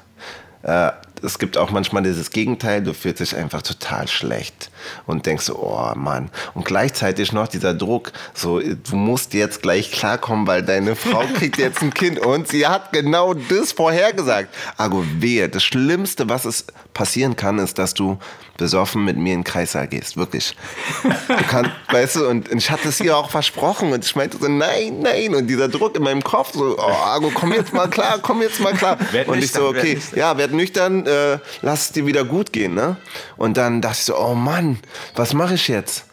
Äh, 0.62 0.90
es 1.22 1.38
gibt 1.38 1.56
auch 1.56 1.70
manchmal 1.70 2.02
dieses 2.02 2.30
Gegenteil, 2.30 2.82
du 2.82 2.92
fühlst 2.94 3.20
dich 3.20 3.36
einfach 3.36 3.62
total 3.62 4.08
schlecht 4.08 4.70
und 5.06 5.26
denkst 5.26 5.44
so, 5.44 5.58
oh 5.58 5.92
Mann. 5.94 6.30
Und 6.54 6.64
gleichzeitig 6.64 7.32
noch 7.32 7.48
dieser 7.48 7.74
Druck, 7.74 8.12
so, 8.34 8.60
du 8.60 8.96
musst 8.96 9.34
jetzt 9.34 9.62
gleich 9.62 9.92
klarkommen, 9.92 10.46
weil 10.46 10.62
deine 10.62 10.96
Frau 10.96 11.24
kriegt 11.34 11.58
jetzt 11.58 11.82
ein 11.82 11.94
Kind 11.94 12.18
und 12.18 12.48
sie 12.48 12.66
hat 12.66 12.92
genau 12.92 13.34
das 13.34 13.72
vorhergesagt. 13.72 14.54
Argo, 14.76 15.04
wehe, 15.18 15.48
das 15.48 15.62
Schlimmste, 15.62 16.28
was 16.28 16.44
es 16.44 16.66
passieren 16.94 17.36
kann, 17.36 17.58
ist, 17.58 17.78
dass 17.78 17.94
du 17.94 18.18
besoffen 18.56 19.04
mit 19.04 19.16
mir 19.16 19.34
in 19.34 19.40
den 19.40 19.44
Kreissaal 19.44 19.88
gehst, 19.88 20.16
wirklich. 20.16 20.54
Du 21.02 21.44
kannst, 21.48 21.70
weißt 21.90 22.16
du, 22.16 22.28
und 22.28 22.52
ich 22.52 22.70
hatte 22.70 22.88
es 22.88 23.00
ihr 23.00 23.16
auch 23.16 23.30
versprochen 23.30 23.92
und 23.92 24.04
ich 24.04 24.14
meinte 24.14 24.38
so, 24.38 24.48
nein, 24.48 25.00
nein, 25.00 25.34
und 25.34 25.46
dieser 25.46 25.68
Druck 25.68 25.96
in 25.96 26.02
meinem 26.02 26.22
Kopf, 26.22 26.52
so, 26.52 26.76
oh 26.78 26.82
Argo, 26.82 27.30
komm 27.34 27.52
jetzt 27.52 27.72
mal 27.72 27.88
klar, 27.88 28.18
komm 28.20 28.42
jetzt 28.42 28.60
mal 28.60 28.74
klar. 28.74 28.98
Werd 29.12 29.28
und 29.28 29.38
ich 29.38 29.52
so, 29.52 29.72
nüchtern, 29.72 29.74
werd 29.74 29.84
okay, 29.84 29.94
nüchtern. 29.94 30.18
ja, 30.18 30.38
werd 30.38 30.52
nüchtern, 30.52 31.06
äh, 31.06 31.38
lass 31.62 31.86
es 31.86 31.92
dir 31.92 32.06
wieder 32.06 32.24
gut 32.24 32.52
gehen, 32.52 32.74
ne? 32.74 32.96
Und 33.36 33.56
dann 33.56 33.80
dachte 33.80 33.98
ich 33.98 34.04
so, 34.04 34.18
oh 34.18 34.34
Mann, 34.34 34.78
was 35.14 35.32
mache 35.32 35.54
ich 35.54 35.68
jetzt? 35.68 36.04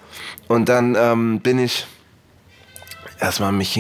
Und 0.48 0.70
dann 0.70 0.96
ähm, 0.96 1.42
bin 1.42 1.60
ich 1.60 1.86
erstmal 3.20 3.52
mich 3.52 3.80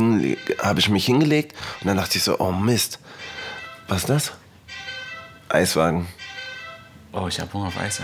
habe 0.59 0.79
ich 0.79 0.89
mich 0.89 1.05
hingelegt 1.05 1.55
und 1.81 1.87
dann 1.87 1.97
dachte 1.97 2.17
ich 2.17 2.23
so, 2.23 2.39
oh 2.39 2.51
Mist, 2.51 2.99
was 3.87 3.99
ist 3.99 4.09
das? 4.09 4.31
Eiswagen. 5.49 6.07
Oh, 7.21 7.27
ich 7.27 7.39
habe 7.39 7.51
Hunger 7.53 7.67
auf 7.67 7.77
Eis. 7.79 8.01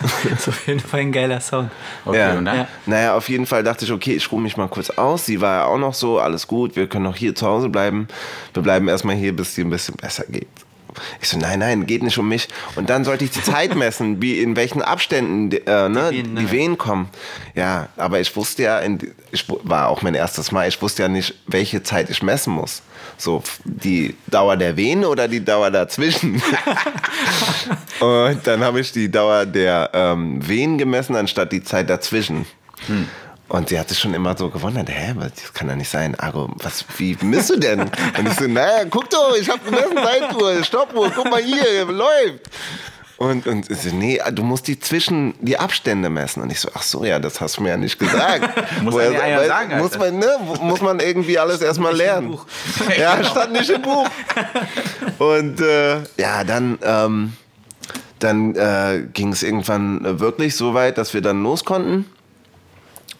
Das 0.00 0.24
ist 0.32 0.48
auf 0.48 0.66
jeden 0.66 0.80
Fall 0.80 1.00
ein 1.00 1.12
geiler 1.12 1.40
Sound. 1.40 1.70
Okay, 2.04 2.18
Ja. 2.18 2.32
und 2.38 2.44
dann? 2.46 2.56
Ja. 2.56 2.68
Naja, 2.86 3.16
auf 3.16 3.28
jeden 3.28 3.44
Fall 3.44 3.62
dachte 3.62 3.84
ich, 3.84 3.92
okay, 3.92 4.14
ich 4.14 4.30
ruhe 4.32 4.40
mich 4.40 4.56
mal 4.56 4.68
kurz 4.68 4.90
aus. 4.90 5.26
Sie 5.26 5.40
war 5.40 5.58
ja 5.58 5.64
auch 5.66 5.78
noch 5.78 5.94
so, 5.94 6.18
alles 6.18 6.46
gut, 6.46 6.74
wir 6.76 6.86
können 6.88 7.04
noch 7.04 7.16
hier 7.16 7.34
zu 7.34 7.46
Hause 7.46 7.68
bleiben. 7.68 8.08
Wir 8.54 8.62
bleiben 8.62 8.88
erstmal 8.88 9.16
hier, 9.16 9.34
bis 9.36 9.48
es 9.50 9.54
dir 9.56 9.64
ein 9.64 9.70
bisschen 9.70 9.96
besser 9.96 10.24
geht. 10.28 10.48
Ich 11.20 11.28
so, 11.28 11.38
nein, 11.38 11.58
nein, 11.58 11.86
geht 11.86 12.02
nicht 12.02 12.18
um 12.18 12.28
mich. 12.28 12.48
Und 12.76 12.90
dann 12.90 13.04
sollte 13.04 13.24
ich 13.24 13.30
die 13.30 13.42
Zeit 13.42 13.74
messen, 13.76 14.22
wie 14.22 14.40
in 14.40 14.56
welchen 14.56 14.82
Abständen 14.82 15.50
die, 15.50 15.58
äh, 15.66 15.88
ne, 15.88 16.10
Die 16.10 16.24
Wehen, 16.24 16.34
ne? 16.34 16.50
Wehen 16.50 16.78
kommen. 16.78 17.08
Ja, 17.54 17.88
aber 17.96 18.20
ich 18.20 18.34
wusste 18.36 18.64
ja, 18.64 18.80
ich 19.30 19.46
war 19.62 19.88
auch 19.88 20.02
mein 20.02 20.14
erstes 20.14 20.52
Mal, 20.52 20.68
ich 20.68 20.80
wusste 20.80 21.02
ja 21.02 21.08
nicht, 21.08 21.34
welche 21.46 21.82
Zeit 21.82 22.10
ich 22.10 22.22
messen 22.22 22.52
muss. 22.52 22.82
So, 23.16 23.42
die 23.64 24.16
Dauer 24.26 24.56
der 24.56 24.76
Wehen 24.76 25.04
oder 25.04 25.28
die 25.28 25.44
Dauer 25.44 25.70
dazwischen. 25.70 26.42
Und 28.00 28.46
dann 28.46 28.64
habe 28.64 28.80
ich 28.80 28.92
die 28.92 29.10
Dauer 29.10 29.46
der 29.46 29.90
ähm, 29.92 30.46
Wehen 30.46 30.78
gemessen, 30.78 31.14
anstatt 31.14 31.52
die 31.52 31.62
Zeit 31.62 31.88
dazwischen. 31.88 32.44
Und 33.48 33.68
sie 33.68 33.78
hat 33.78 33.88
sich 33.90 33.98
schon 33.98 34.14
immer 34.14 34.36
so 34.36 34.48
gewundert, 34.48 34.88
hä, 34.88 35.14
das 35.18 35.52
kann 35.52 35.68
doch 35.68 35.76
nicht 35.76 35.90
sein. 35.90 36.18
Argo, 36.18 36.50
was, 36.62 36.84
wie 36.96 37.16
misst 37.22 37.50
du 37.50 37.56
denn? 37.58 37.80
Und 37.80 38.26
ich 38.28 38.34
so, 38.34 38.46
naja, 38.46 38.84
guck 38.88 39.10
doch, 39.10 39.36
ich 39.38 39.48
habe 39.48 39.60
gemessen, 39.64 39.96
Zeituhr, 39.96 40.64
Stoppuhr, 40.64 41.10
guck 41.14 41.30
mal 41.30 41.42
hier, 41.42 41.84
läuft. 41.84 42.48
Und, 43.16 43.46
und 43.46 43.66
sie 43.66 43.90
so, 43.90 43.94
nee, 43.94 44.20
du 44.32 44.42
musst 44.42 44.66
die 44.66 44.80
zwischen, 44.80 45.34
die 45.40 45.58
Abstände 45.58 46.08
messen. 46.10 46.42
Und 46.42 46.50
ich 46.50 46.58
so, 46.58 46.68
ach 46.74 46.82
so, 46.82 47.04
ja, 47.04 47.18
das 47.20 47.40
hast 47.40 47.58
du 47.58 47.62
mir 47.62 47.68
ja 47.70 47.76
nicht 47.76 47.98
gesagt. 47.98 48.48
Muss 48.82 48.94
Woher 48.94 49.10
man 49.12 49.30
ja 49.30 49.36
weil- 49.36 49.46
sagen, 49.48 49.78
muss 49.78 49.96
man, 49.98 50.18
ne, 50.18 50.28
muss 50.60 50.80
man 50.80 50.98
irgendwie 51.00 51.38
alles 51.38 51.60
erstmal 51.60 51.94
lernen. 51.94 52.36
Ja, 52.98 53.22
stand 53.22 53.52
nicht 53.52 53.70
im 53.70 53.82
Buch. 53.82 54.08
Und 55.18 55.60
äh, 55.60 55.98
ja, 56.16 56.42
dann, 56.44 56.78
ähm, 56.82 57.34
dann 58.18 58.54
äh, 58.56 59.06
ging 59.12 59.32
es 59.32 59.42
irgendwann 59.42 60.04
äh, 60.04 60.18
wirklich 60.18 60.56
so 60.56 60.74
weit, 60.74 60.98
dass 60.98 61.14
wir 61.14 61.20
dann 61.20 61.42
los 61.42 61.64
konnten. 61.64 62.06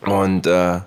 Und 0.06 0.46
äh, 0.46 0.80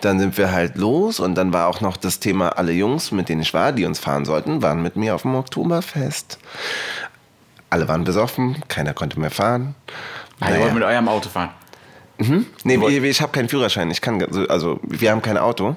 dann 0.00 0.18
sind 0.18 0.38
wir 0.38 0.52
halt 0.52 0.76
los 0.76 1.20
und 1.20 1.34
dann 1.34 1.52
war 1.52 1.66
auch 1.68 1.80
noch 1.80 1.96
das 1.96 2.20
Thema, 2.20 2.50
alle 2.50 2.72
Jungs, 2.72 3.10
mit 3.12 3.28
denen 3.28 3.42
ich 3.42 3.52
war, 3.54 3.72
die 3.72 3.84
uns 3.84 3.98
fahren 3.98 4.24
sollten, 4.24 4.62
waren 4.62 4.82
mit 4.82 4.96
mir 4.96 5.14
auf 5.14 5.22
dem 5.22 5.34
Oktoberfest. 5.34 6.38
Alle 7.70 7.88
waren 7.88 8.04
besoffen, 8.04 8.62
keiner 8.68 8.94
konnte 8.94 9.18
mehr 9.20 9.30
fahren. 9.30 9.74
Ah, 10.40 10.50
ihr 10.50 10.60
wollt 10.60 10.74
mit 10.74 10.82
eurem 10.84 11.08
Auto 11.08 11.28
fahren. 11.28 11.50
Nee, 12.64 12.78
ich, 12.88 13.02
ich 13.02 13.20
habe 13.20 13.30
keinen 13.32 13.48
Führerschein. 13.48 13.90
Ich 13.90 14.00
kann, 14.00 14.20
also 14.48 14.80
wir 14.82 15.12
haben 15.12 15.22
kein 15.22 15.38
Auto. 15.38 15.76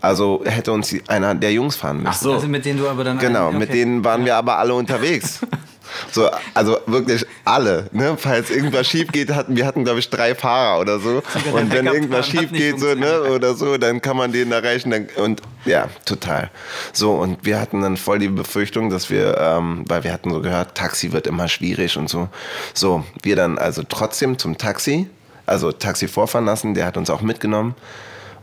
Also 0.00 0.42
hätte 0.44 0.72
uns 0.72 0.94
einer 1.08 1.34
der 1.34 1.52
Jungs 1.52 1.76
fahren 1.76 1.98
müssen. 1.98 2.08
Ach 2.08 2.14
so. 2.14 2.32
Also 2.34 2.48
mit 2.48 2.64
denen 2.64 2.78
du 2.78 2.88
aber 2.88 3.04
dann. 3.04 3.18
Genau, 3.18 3.48
okay. 3.48 3.58
mit 3.58 3.72
denen 3.72 4.04
waren 4.04 4.24
wir 4.24 4.36
aber 4.36 4.58
alle 4.58 4.74
unterwegs. 4.74 5.40
So, 6.12 6.30
also 6.54 6.78
wirklich 6.86 7.24
alle. 7.44 7.88
Ne? 7.92 8.16
Falls 8.18 8.50
irgendwas 8.50 8.86
schief 8.86 9.12
geht, 9.12 9.34
hatten 9.34 9.56
wir 9.56 9.66
hatten 9.66 9.84
glaube 9.84 9.98
ich 9.98 10.10
drei 10.10 10.34
Fahrer 10.34 10.80
oder 10.80 10.98
so. 10.98 11.22
Und 11.52 11.72
wenn 11.72 11.86
irgendwas 11.86 12.28
schief 12.28 12.52
geht 12.52 12.80
so, 12.80 12.94
ne, 12.94 13.22
oder 13.22 13.54
so, 13.54 13.76
dann 13.76 14.00
kann 14.00 14.16
man 14.16 14.32
den 14.32 14.52
erreichen. 14.52 14.90
Dann, 14.90 15.08
und 15.16 15.42
ja, 15.64 15.88
total. 16.04 16.50
So 16.92 17.12
und 17.12 17.44
wir 17.44 17.60
hatten 17.60 17.82
dann 17.82 17.96
voll 17.96 18.18
die 18.18 18.28
Befürchtung, 18.28 18.90
dass 18.90 19.10
wir, 19.10 19.36
ähm, 19.38 19.84
weil 19.86 20.04
wir 20.04 20.12
hatten 20.12 20.30
so 20.30 20.40
gehört, 20.40 20.74
Taxi 20.74 21.12
wird 21.12 21.26
immer 21.26 21.48
schwierig 21.48 21.96
und 21.96 22.08
so. 22.08 22.28
So, 22.74 23.04
wir 23.22 23.36
dann 23.36 23.58
also 23.58 23.82
trotzdem 23.88 24.38
zum 24.38 24.58
Taxi, 24.58 25.08
also 25.44 25.72
Taxi 25.72 26.08
vorfahren 26.08 26.46
lassen. 26.46 26.74
Der 26.74 26.86
hat 26.86 26.96
uns 26.96 27.10
auch 27.10 27.20
mitgenommen. 27.20 27.74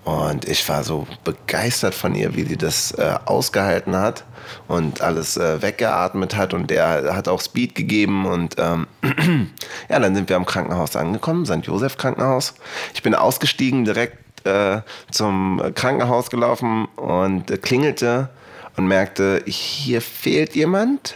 Und 0.03 0.45
ich 0.45 0.67
war 0.67 0.83
so 0.83 1.07
begeistert 1.23 1.95
von 1.95 2.13
ihr, 2.13 2.35
wie 2.35 2.43
sie 2.43 2.57
das 2.57 2.91
äh, 2.91 3.15
ausgehalten 3.25 3.95
hat 3.95 4.25
und 4.67 5.01
alles 5.01 5.37
äh, 5.37 5.61
weggeatmet 5.61 6.35
hat. 6.35 6.53
Und 6.53 6.69
der 6.69 7.15
hat 7.15 7.27
auch 7.27 7.39
Speed 7.39 7.73
gegeben. 7.75 8.25
Und 8.25 8.55
ähm, 8.57 8.87
ja, 9.89 9.99
dann 9.99 10.13
sind 10.13 10.27
wir 10.27 10.35
am 10.35 10.45
Krankenhaus 10.45 10.95
angekommen, 10.95 11.45
St. 11.45 11.65
Josef 11.65 11.97
Krankenhaus. 11.97 12.55
Ich 12.93 13.01
bin 13.01 13.15
ausgestiegen, 13.15 13.85
direkt 13.85 14.45
äh, 14.45 14.81
zum 15.09 15.61
Krankenhaus 15.73 16.29
gelaufen 16.29 16.85
und 16.97 17.49
äh, 17.49 17.57
klingelte 17.57 18.29
und 18.75 18.87
merkte, 18.87 19.41
hier 19.45 20.01
fehlt 20.01 20.55
jemand. 20.55 21.15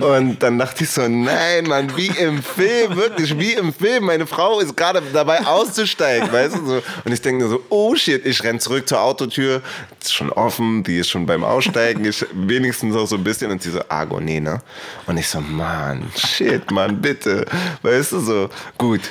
Und 0.00 0.42
dann 0.42 0.58
dachte 0.58 0.84
ich 0.84 0.90
so, 0.90 1.06
nein, 1.08 1.64
Mann, 1.64 1.96
wie 1.96 2.06
im 2.06 2.42
Film, 2.42 2.96
wirklich, 2.96 3.38
wie 3.38 3.52
im 3.52 3.72
Film. 3.72 4.04
Meine 4.04 4.26
Frau 4.26 4.60
ist 4.60 4.76
gerade 4.76 5.02
dabei 5.12 5.44
auszusteigen, 5.46 6.32
weißt 6.32 6.56
du 6.56 6.66
so. 6.66 6.82
Und 7.04 7.12
ich 7.12 7.20
denke 7.20 7.44
nur 7.44 7.50
so, 7.50 7.62
oh 7.68 7.94
shit, 7.94 8.24
ich 8.24 8.42
renn 8.42 8.60
zurück 8.60 8.88
zur 8.88 9.00
Autotür, 9.00 9.62
ist 10.00 10.14
schon 10.14 10.30
offen, 10.30 10.82
die 10.82 10.98
ist 10.98 11.10
schon 11.10 11.26
beim 11.26 11.44
Aussteigen, 11.44 12.04
ich 12.04 12.24
wenigstens 12.32 12.94
noch 12.94 13.06
so 13.06 13.16
ein 13.16 13.24
bisschen. 13.24 13.50
Und 13.50 13.62
sie 13.62 13.70
so, 13.70 13.80
Argo, 13.88 14.20
ne? 14.20 14.60
Und 15.06 15.18
ich 15.18 15.28
so, 15.28 15.40
Mann, 15.40 16.10
shit, 16.16 16.70
Mann, 16.70 17.00
bitte. 17.00 17.44
Weißt 17.82 18.12
du 18.12 18.20
so, 18.20 18.48
gut. 18.78 19.02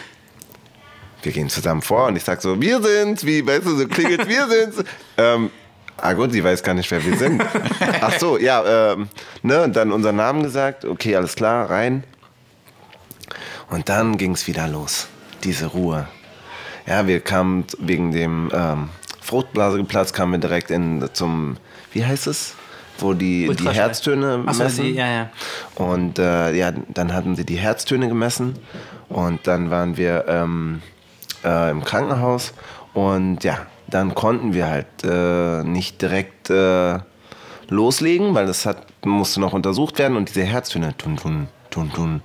Wir 1.22 1.32
gehen 1.32 1.50
zusammen 1.50 1.82
vor 1.82 2.08
und 2.08 2.18
ich 2.18 2.24
sag 2.24 2.42
so, 2.42 2.60
wir 2.60 2.82
sind's, 2.82 3.26
wie, 3.26 3.46
weißt 3.46 3.66
du, 3.66 3.78
so 3.78 3.88
klingelt, 3.88 4.28
wir 4.28 4.48
sind's. 4.48 4.84
Ähm, 5.18 5.52
Ah 5.98 6.14
gut, 6.14 6.32
sie 6.32 6.44
weiß 6.44 6.64
gar 6.64 6.74
nicht, 6.74 6.90
wer 6.92 7.04
wir 7.06 7.18
sind. 7.18 7.42
Ach 8.02 8.14
so, 8.20 8.38
ja, 8.38 8.94
ähm, 8.94 9.08
ne, 9.42 9.62
und 9.64 9.76
dann 9.76 9.92
unseren 9.92 10.16
Namen 10.18 10.44
gesagt, 10.44 10.86
okay, 10.86 11.16
alles 11.16 11.36
klar, 11.36 11.70
rein. 11.70 12.04
Und 13.70 13.90
dann 13.90 14.18
ging 14.18 14.34
es 14.34 14.48
wieder 14.48 14.68
los, 14.68 15.08
diese 15.44 15.68
Ruhe. 15.68 16.08
Ja, 16.86 17.08
wir 17.08 17.22
kamen 17.22 17.66
wegen 17.80 18.12
dem 18.12 18.52
ähm, 18.54 18.90
Fruchtblaseplatz, 19.22 20.12
kamen 20.14 20.34
wir 20.34 20.40
direkt 20.40 20.70
in, 20.72 21.08
zum, 21.14 21.58
wie 21.92 22.06
heißt 22.06 22.28
es? 22.28 22.56
wo 23.00 23.14
die, 23.14 23.50
die. 23.56 23.70
Herztöne 23.70 24.44
Ach 24.46 24.54
so, 24.54 24.64
messen. 24.64 24.84
die- 24.86 24.92
ja, 24.92 25.08
ja. 25.08 25.30
Und 25.76 26.20
äh, 26.20 26.54
ja, 26.54 26.72
dann 26.90 27.12
hatten 27.14 27.36
sie 27.36 27.44
die 27.44 27.56
Herztöne 27.58 28.08
gemessen 28.08 28.56
und 29.10 29.48
dann 29.48 29.72
waren 29.72 29.98
wir 29.98 30.26
ähm, 30.28 30.82
äh, 31.44 31.72
im 31.72 31.84
Krankenhaus 31.84 32.54
und 32.94 33.44
ja, 33.44 33.66
dann 33.94 34.16
konnten 34.16 34.54
wir 34.54 34.68
halt 34.68 34.88
äh, 35.04 35.64
nicht 35.64 36.02
direkt 36.02 36.50
äh, 36.50 37.00
loslegen, 37.70 38.34
weil 38.34 38.48
das 38.48 38.66
hat, 38.66 38.86
musste 39.06 39.40
noch 39.40 39.54
untersucht 39.54 40.00
werden 40.00 40.18
und 40.18 40.30
diese 40.30 40.44
Herztöne, 40.44 40.98
tun, 40.98 41.18
tun, 41.18 41.48
tun, 41.70 41.92
tun, 41.94 42.22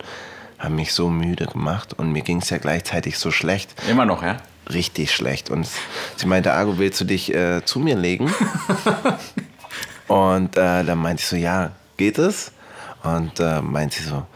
haben 0.58 0.75
mich 0.75 0.92
so 0.92 1.10
müde 1.10 1.46
gemacht 1.46 1.94
und 1.94 2.12
mir 2.12 2.22
ging 2.22 2.38
es 2.38 2.50
ja 2.50 2.58
gleichzeitig 2.58 3.18
so 3.18 3.30
schlecht 3.30 3.75
Immer 3.88 4.06
noch, 4.06 4.22
ja? 4.22 4.38
richtig 4.70 5.12
schlecht. 5.12 5.50
Und 5.50 5.68
sie 6.16 6.26
meinte, 6.26 6.52
Argo, 6.52 6.78
willst 6.78 7.00
du 7.00 7.04
dich 7.04 7.34
äh, 7.34 7.64
zu 7.64 7.80
mir 7.80 7.96
legen? 7.96 8.32
und 10.08 10.56
äh, 10.56 10.84
dann 10.84 10.98
meinte 10.98 11.20
ich 11.22 11.28
so, 11.28 11.37
ja, 11.37 11.72
geht 11.96 12.18
es? 12.18 12.52
Und 13.02 13.40
äh, 13.40 13.60
meint 13.60 13.92
sie 13.92 14.02
so, 14.02 14.26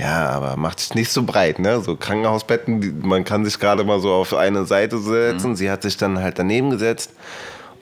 ja, 0.00 0.30
aber 0.30 0.56
mach 0.56 0.74
dich 0.74 0.94
nicht 0.94 1.12
so 1.12 1.22
breit, 1.22 1.58
ne? 1.58 1.80
So 1.80 1.96
Krankenhausbetten, 1.96 2.80
die, 2.80 2.90
man 2.90 3.24
kann 3.24 3.44
sich 3.44 3.58
gerade 3.58 3.84
mal 3.84 4.00
so 4.00 4.12
auf 4.12 4.34
eine 4.34 4.64
Seite 4.64 4.98
setzen. 4.98 5.56
Sie 5.56 5.70
hat 5.70 5.82
sich 5.82 5.96
dann 5.96 6.18
halt 6.18 6.38
daneben 6.38 6.70
gesetzt 6.70 7.12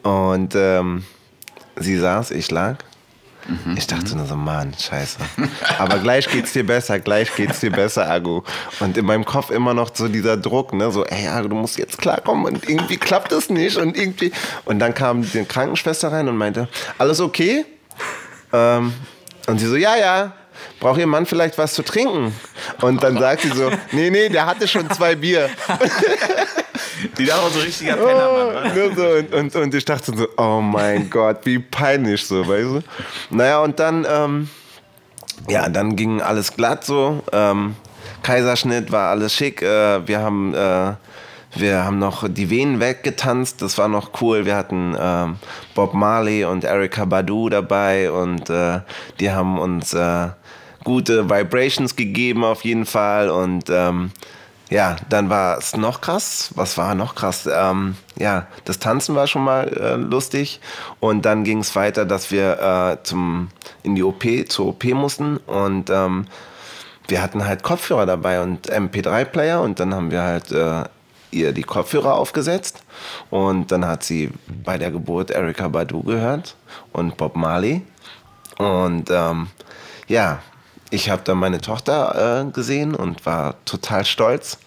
und 0.03 0.55
ähm, 0.57 1.05
sie 1.77 1.97
saß, 1.97 2.33
ich 2.33 2.51
lag. 2.51 2.77
Ich 3.77 3.87
dachte 3.87 4.15
nur 4.15 4.27
so, 4.27 4.37
Mann, 4.37 4.75
scheiße. 4.79 5.21
Aber 5.79 6.01
gleich 6.01 6.29
geht's 6.29 6.53
dir 6.53 6.67
besser, 6.67 6.99
gleich 6.99 7.35
geht's 7.35 7.61
dir 7.61 7.71
besser, 7.71 8.11
Agu. 8.11 8.43
Und 8.79 8.99
in 8.99 9.07
meinem 9.07 9.25
Kopf 9.25 9.51
immer 9.51 9.73
noch 9.73 9.91
so 9.95 10.07
dieser 10.07 10.37
Druck, 10.37 10.75
ne? 10.75 10.91
So, 10.91 11.07
ey, 11.07 11.29
Agu, 11.29 11.49
du 11.49 11.57
musst 11.57 11.79
jetzt 11.79 11.97
klarkommen. 11.97 12.45
Und 12.45 12.69
irgendwie 12.69 12.99
klappt 12.99 13.33
es 13.33 13.49
nicht. 13.49 13.79
Und 13.79 13.97
irgendwie. 13.97 14.33
Und 14.67 14.81
dann 14.81 14.93
kam 14.93 15.23
die 15.23 15.45
Krankenschwester 15.45 16.13
rein 16.13 16.29
und 16.29 16.37
meinte, 16.37 16.69
alles 16.99 17.21
okay? 17.21 17.65
Ähm, 18.53 18.93
und 19.47 19.59
sie 19.59 19.67
so, 19.67 19.77
ja, 19.77 19.97
ja. 19.97 20.35
Braucht 20.81 20.99
Ihr 20.99 21.07
Mann 21.07 21.27
vielleicht 21.27 21.59
was 21.59 21.75
zu 21.75 21.83
trinken? 21.83 22.35
Und 22.81 23.03
dann 23.03 23.19
sagt 23.19 23.43
sie 23.43 23.51
so, 23.51 23.71
nee, 23.93 24.11
nee, 24.11 24.29
der 24.29 24.47
hatte 24.47 24.69
schon 24.69 24.91
zwei 24.91 25.15
Bier. 25.15 25.51
Die 27.17 27.27
da 27.27 27.37
auch 27.37 27.51
so 27.51 27.61
richtiger 27.61 27.97
Penner, 27.97 28.31
Mann. 28.33 28.75
Ne, 28.75 28.93
so, 28.95 29.07
und, 29.07 29.35
und, 29.35 29.57
und 29.57 29.75
ich 29.75 29.85
dachte 29.85 30.17
so, 30.17 30.29
oh 30.37 30.61
mein 30.61 31.11
Gott, 31.11 31.39
wie 31.45 31.59
peinlich 31.59 32.27
so, 32.27 32.47
weißt 32.47 32.65
du? 32.65 32.81
Naja, 33.31 33.61
und 33.61 33.79
dann, 33.79 34.07
ähm, 34.09 34.49
ja, 35.49 35.69
dann 35.69 35.97
ging 35.97 36.21
alles 36.21 36.55
glatt 36.55 36.85
so. 36.85 37.23
Ähm, 37.33 37.77
Kaiserschnitt 38.23 38.91
war 38.91 39.11
alles 39.11 39.35
schick. 39.35 39.63
Äh, 39.63 40.07
wir 40.07 40.21
haben, 40.21 40.55
äh, 40.55 40.93
wir 41.55 41.85
haben 41.85 41.99
noch 41.99 42.29
die 42.29 42.51
Venen 42.51 42.81
weggetanzt. 42.81 43.63
Das 43.63 43.79
war 43.79 43.89
noch 43.89 44.21
cool. 44.21 44.45
Wir 44.45 44.57
hatten 44.57 44.97
ähm, 44.99 45.37
Bob 45.75 45.95
Marley 45.95 46.45
und 46.45 46.65
Erika 46.65 47.05
Badu 47.05 47.49
dabei 47.49 48.11
und 48.11 48.51
äh, 48.51 48.81
die 49.21 49.31
haben 49.31 49.59
uns 49.59 49.95
äh, 49.95 50.29
gute 50.89 51.29
Vibrations 51.29 51.97
gegeben 51.97 52.45
auf 52.45 52.65
jeden 52.65 52.87
Fall 52.87 53.29
und 53.29 53.69
ähm, 53.69 54.11
ja, 54.71 54.97
dann 55.11 55.29
war 55.29 55.59
es 55.59 55.77
noch 55.77 56.01
krass. 56.01 56.51
Was 56.55 56.79
war 56.79 56.95
noch 56.95 57.15
krass? 57.15 57.49
Ähm, 57.51 57.97
ja, 58.19 58.47
das 58.65 58.79
Tanzen 58.79 59.15
war 59.15 59.27
schon 59.27 59.45
mal 59.45 59.69
äh, 59.69 59.97
lustig. 59.97 60.61
Und 61.01 61.25
dann 61.25 61.45
ging 61.45 61.61
es 61.61 61.75
weiter, 61.75 62.05
dass 62.05 62.31
wir 62.31 62.59
äh, 62.61 63.03
zum, 63.03 63.49
in 63.83 63.95
die 63.95 64.03
OP, 64.03 64.25
zur 64.49 64.69
OP 64.69 64.85
mussten. 64.85 65.39
Und 65.39 65.89
ähm, 65.89 66.27
wir 67.07 67.23
hatten 67.23 67.47
halt 67.47 67.63
Kopfhörer 67.63 68.05
dabei 68.05 68.43
und 68.43 68.71
MP3-Player. 68.71 69.63
Und 69.63 69.81
dann 69.81 69.95
haben 69.95 70.11
wir 70.11 70.23
halt 70.23 70.53
äh, 70.53 70.85
ihr 71.31 71.53
die 71.53 71.63
Kopfhörer 71.63 72.15
aufgesetzt. 72.15 72.83
Und 73.31 73.73
dann 73.73 73.87
hat 73.87 74.03
sie 74.05 74.31
bei 74.65 74.77
der 74.77 74.91
Geburt 74.91 75.31
Erika 75.31 75.69
Badu 75.69 76.03
gehört 76.03 76.57
und 76.93 77.17
Bob 77.17 77.37
Marley. 77.37 77.83
Und 78.59 79.11
ähm, 79.11 79.47
ja, 80.09 80.41
ich 80.91 81.11
habe 81.11 81.23
dann 81.25 81.39
meine 81.39 81.61
Tochter 81.61 82.47
äh, 82.47 82.51
gesehen 82.51 82.95
und 82.95 83.27
war 83.27 83.55
total 83.65 84.05
stolz. 84.05 84.59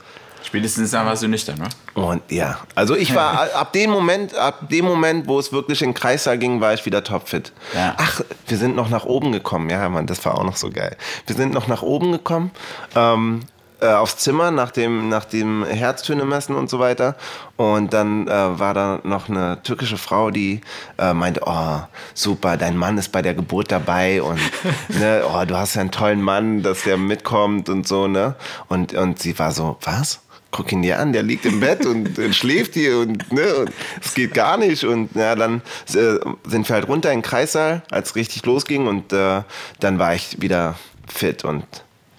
Spätestens 0.44 0.92
dann 0.92 1.06
warst 1.06 1.22
du 1.22 1.28
nüchtern, 1.28 1.60
ne? 1.60 1.70
Und 1.94 2.24
ja, 2.32 2.58
also 2.74 2.96
ich 2.96 3.14
war 3.14 3.54
ab 3.56 3.74
dem 3.74 3.92
Moment, 3.92 4.36
ab 4.36 4.70
dem 4.70 4.86
Moment, 4.86 5.28
wo 5.28 5.38
es 5.40 5.52
wirklich 5.52 5.82
in 5.82 5.90
den 5.90 5.94
Kreissaal 5.94 6.38
ging, 6.38 6.62
war 6.62 6.74
ich 6.74 6.86
wieder 6.86 7.04
topfit. 7.04 7.54
Ja. 7.76 7.96
Ach, 7.98 8.22
wir 8.48 8.58
sind 8.58 8.76
noch 8.76 8.90
nach 8.90 9.06
oben 9.06 9.32
gekommen. 9.32 9.70
Ja, 9.70 9.88
Mann, 9.90 10.08
das 10.08 10.26
war 10.26 10.38
auch 10.38 10.44
noch 10.44 10.58
so 10.58 10.70
geil. 10.70 10.98
Wir 11.28 11.36
sind 11.36 11.54
noch 11.54 11.68
nach 11.68 11.84
oben 11.84 12.12
gekommen. 12.12 12.52
Ähm, 12.96 13.42
äh, 13.82 13.88
aufs 13.88 14.18
Zimmer 14.18 14.52
nach 14.52 14.72
dem, 14.72 15.10
nach 15.10 15.26
dem 15.26 15.66
Herztöne 15.66 16.26
messen 16.26 16.56
und 16.56 16.70
so 16.70 16.80
weiter. 16.80 17.16
Und 17.58 17.94
dann 17.94 18.28
äh, 18.28 18.60
war 18.60 18.74
da 18.74 19.00
noch 19.04 19.30
eine 19.30 19.62
türkische 19.64 19.98
Frau, 19.98 20.32
die 20.32 20.62
äh, 20.98 21.14
meinte, 21.14 21.42
oh, 21.46 21.80
super, 22.14 22.58
dein 22.58 22.78
Mann 22.78 22.98
ist 22.98 23.12
bei 23.12 23.22
der 23.22 23.34
Geburt 23.34 23.72
dabei 23.72 24.22
und 24.22 24.40
ne, 24.90 25.24
oh, 25.28 25.44
du 25.46 25.58
hast 25.58 25.76
ja 25.76 25.82
einen 25.82 25.92
tollen 25.92 26.22
Mann, 26.22 26.64
dass 26.64 26.84
der 26.84 26.98
mitkommt 26.98 27.70
und 27.70 27.88
so, 27.88 28.08
ne? 28.08 28.36
Und, 28.68 28.94
und 28.94 29.20
sie 29.20 29.38
war 29.38 29.52
so, 29.52 29.78
was? 29.82 30.22
guck 30.52 30.72
ihn 30.74 30.82
dir 30.82 31.00
an, 31.00 31.14
der 31.14 31.24
liegt 31.24 31.46
im 31.46 31.62
Bett 31.62 31.86
und, 31.86 32.20
und 32.20 32.36
schläft 32.36 32.74
hier 32.74 33.00
und 33.00 33.32
ne, 33.32 33.56
und 33.56 33.72
es 34.04 34.14
geht 34.14 34.34
gar 34.34 34.58
nicht. 34.58 34.84
Und 34.84 35.16
ja, 35.16 35.34
dann 35.36 35.62
äh, 35.94 36.20
sind 36.46 36.68
wir 36.68 36.76
halt 36.76 36.88
runter 36.88 37.12
in 37.12 37.20
den 37.20 37.24
Kreissaal, 37.24 37.84
als 37.90 38.10
es 38.10 38.16
richtig 38.16 38.46
losging 38.46 38.88
und 38.88 39.14
äh, 39.14 39.44
dann 39.80 39.98
war 39.98 40.14
ich 40.14 40.42
wieder 40.42 40.76
fit 41.08 41.44
und 41.46 41.66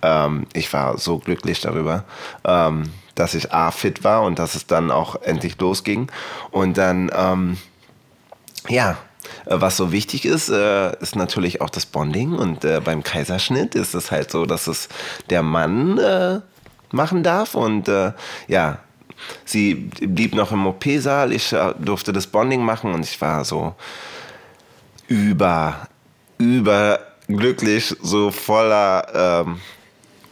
ähm, 0.03 0.47
ich 0.53 0.73
war 0.73 0.99
so 0.99 1.19
glücklich 1.19 1.61
darüber, 1.61 2.05
ähm, 2.45 2.91
dass 3.15 3.35
ich 3.35 3.53
A 3.53 3.71
fit 3.71 4.05
war 4.05 4.23
und 4.23 4.39
dass 4.39 4.55
es 4.55 4.67
dann 4.67 4.91
auch 4.91 5.21
endlich 5.23 5.59
losging. 5.59 6.11
Und 6.51 6.77
dann, 6.79 7.11
ähm, 7.15 7.59
ja, 8.69 8.99
äh, 9.47 9.61
was 9.61 9.77
so 9.77 9.93
wichtig 9.93 10.25
ist, 10.25 10.49
äh, 10.49 10.97
ist 11.01 11.17
natürlich 11.17 11.61
auch 11.61 11.71
das 11.71 11.87
Bonding. 11.87 12.33
Und 12.33 12.65
äh, 12.65 12.81
beim 12.81 13.03
Kaiserschnitt 13.03 13.75
ist 13.75 13.95
es 13.95 14.11
halt 14.11 14.31
so, 14.31 14.47
dass 14.47 14.67
es 14.67 14.89
der 15.31 15.43
Mann 15.43 16.43
machen 16.91 17.23
darf. 17.23 17.55
Und 17.55 17.91
ja, 18.49 18.79
sie 19.45 19.75
blieb 19.75 20.35
noch 20.35 20.53
im 20.53 20.67
OP-Saal. 20.67 21.33
Ich 21.33 21.55
durfte 21.79 22.13
das 22.13 22.27
Bonding 22.27 22.63
machen 22.63 22.93
und 22.93 23.05
ich 23.05 23.21
war 23.21 23.45
so 23.45 23.75
über, 25.09 25.89
über 26.39 26.99
glücklich, 27.29 27.95
so 28.03 28.31
voller. 28.31 29.45
Ähm, 29.47 29.61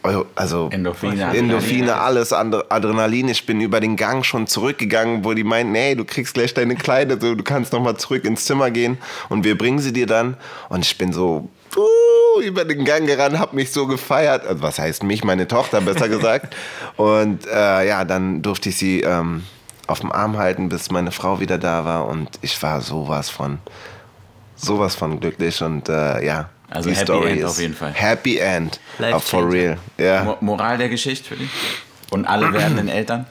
also 0.03 0.69
Endorphine, 0.71 1.37
Endorphine, 1.37 1.93
Adrenalin. 1.93 2.07
alles 2.07 2.33
andere, 2.33 2.71
Adrenalin. 2.71 3.29
Ich 3.29 3.45
bin 3.45 3.61
über 3.61 3.81
den 3.81 3.97
Gang 3.97 4.25
schon 4.25 4.47
zurückgegangen, 4.47 5.25
wo 5.25 5.35
die 5.35 5.45
meinten, 5.45 5.73
nee, 5.73 5.95
du 5.95 6.05
kriegst 6.05 6.35
gleich 6.35 6.55
deine 6.55 6.75
Kleider, 6.75 7.21
so, 7.21 7.35
du 7.35 7.45
kannst 7.45 7.73
noch 7.73 7.83
mal 7.83 7.97
zurück 7.97 8.25
ins 8.25 8.45
Zimmer 8.47 8.71
gehen 8.71 8.99
und 9.29 9.45
wir 9.45 9.59
bringen 9.59 9.79
sie 9.79 9.93
dir 9.93 10.07
dann. 10.07 10.37
Und 10.71 10.85
ich 10.85 10.97
bin 10.97 11.13
so 11.13 11.51
uh, 11.77 12.41
über 12.41 12.65
den 12.65 12.85
Gang 12.85 13.07
gerannt, 13.07 13.39
hab 13.39 13.53
mich 13.53 13.73
so 13.73 13.87
gefeiert. 13.87 14.47
Also, 14.47 14.63
was 14.63 14.79
heißt 14.79 15.03
mich, 15.03 15.23
meine 15.23 15.47
Tochter 15.47 15.81
besser 15.83 16.09
gesagt. 16.09 16.57
Und 16.97 17.47
äh, 17.47 17.87
ja, 17.87 18.05
dann 18.05 18.41
durfte 18.41 18.71
ich 18.71 18.79
sie 18.79 19.03
ähm, 19.03 19.45
auf 19.87 20.01
dem 20.01 20.13
Arm 20.13 20.39
halten, 20.39 20.71
bis 20.71 20.91
meine 20.91 21.11
Frau 21.11 21.41
wieder 21.41 21.59
da 21.59 21.85
war 21.85 22.09
und 22.09 22.31
ich 22.43 22.63
war 22.63 22.81
sowas 22.81 23.29
von 23.29 23.59
sowas 24.57 24.95
von 24.95 25.21
glücklich 25.21 25.63
und 25.63 25.89
äh, 25.89 26.25
ja. 26.25 26.49
Also 26.71 26.89
die 26.91 26.95
Happy 26.97 27.05
Story 27.07 27.33
End 27.33 27.45
auf 27.45 27.59
jeden 27.61 27.75
Fall. 27.75 27.93
Happy 27.93 28.39
End. 28.39 28.81
Life 28.99 29.17
Uh, 29.17 29.21
for 29.21 29.53
real. 29.53 29.77
Ja. 29.99 30.23
Mo- 30.25 30.37
Moral 30.41 30.79
der 30.79 30.89
Geschichte 30.89 31.29
für 31.29 31.37
dich? 31.37 31.51
Und 32.11 32.27
alle 32.27 32.53
werdenden 32.53 32.89
Eltern? 33.01 33.27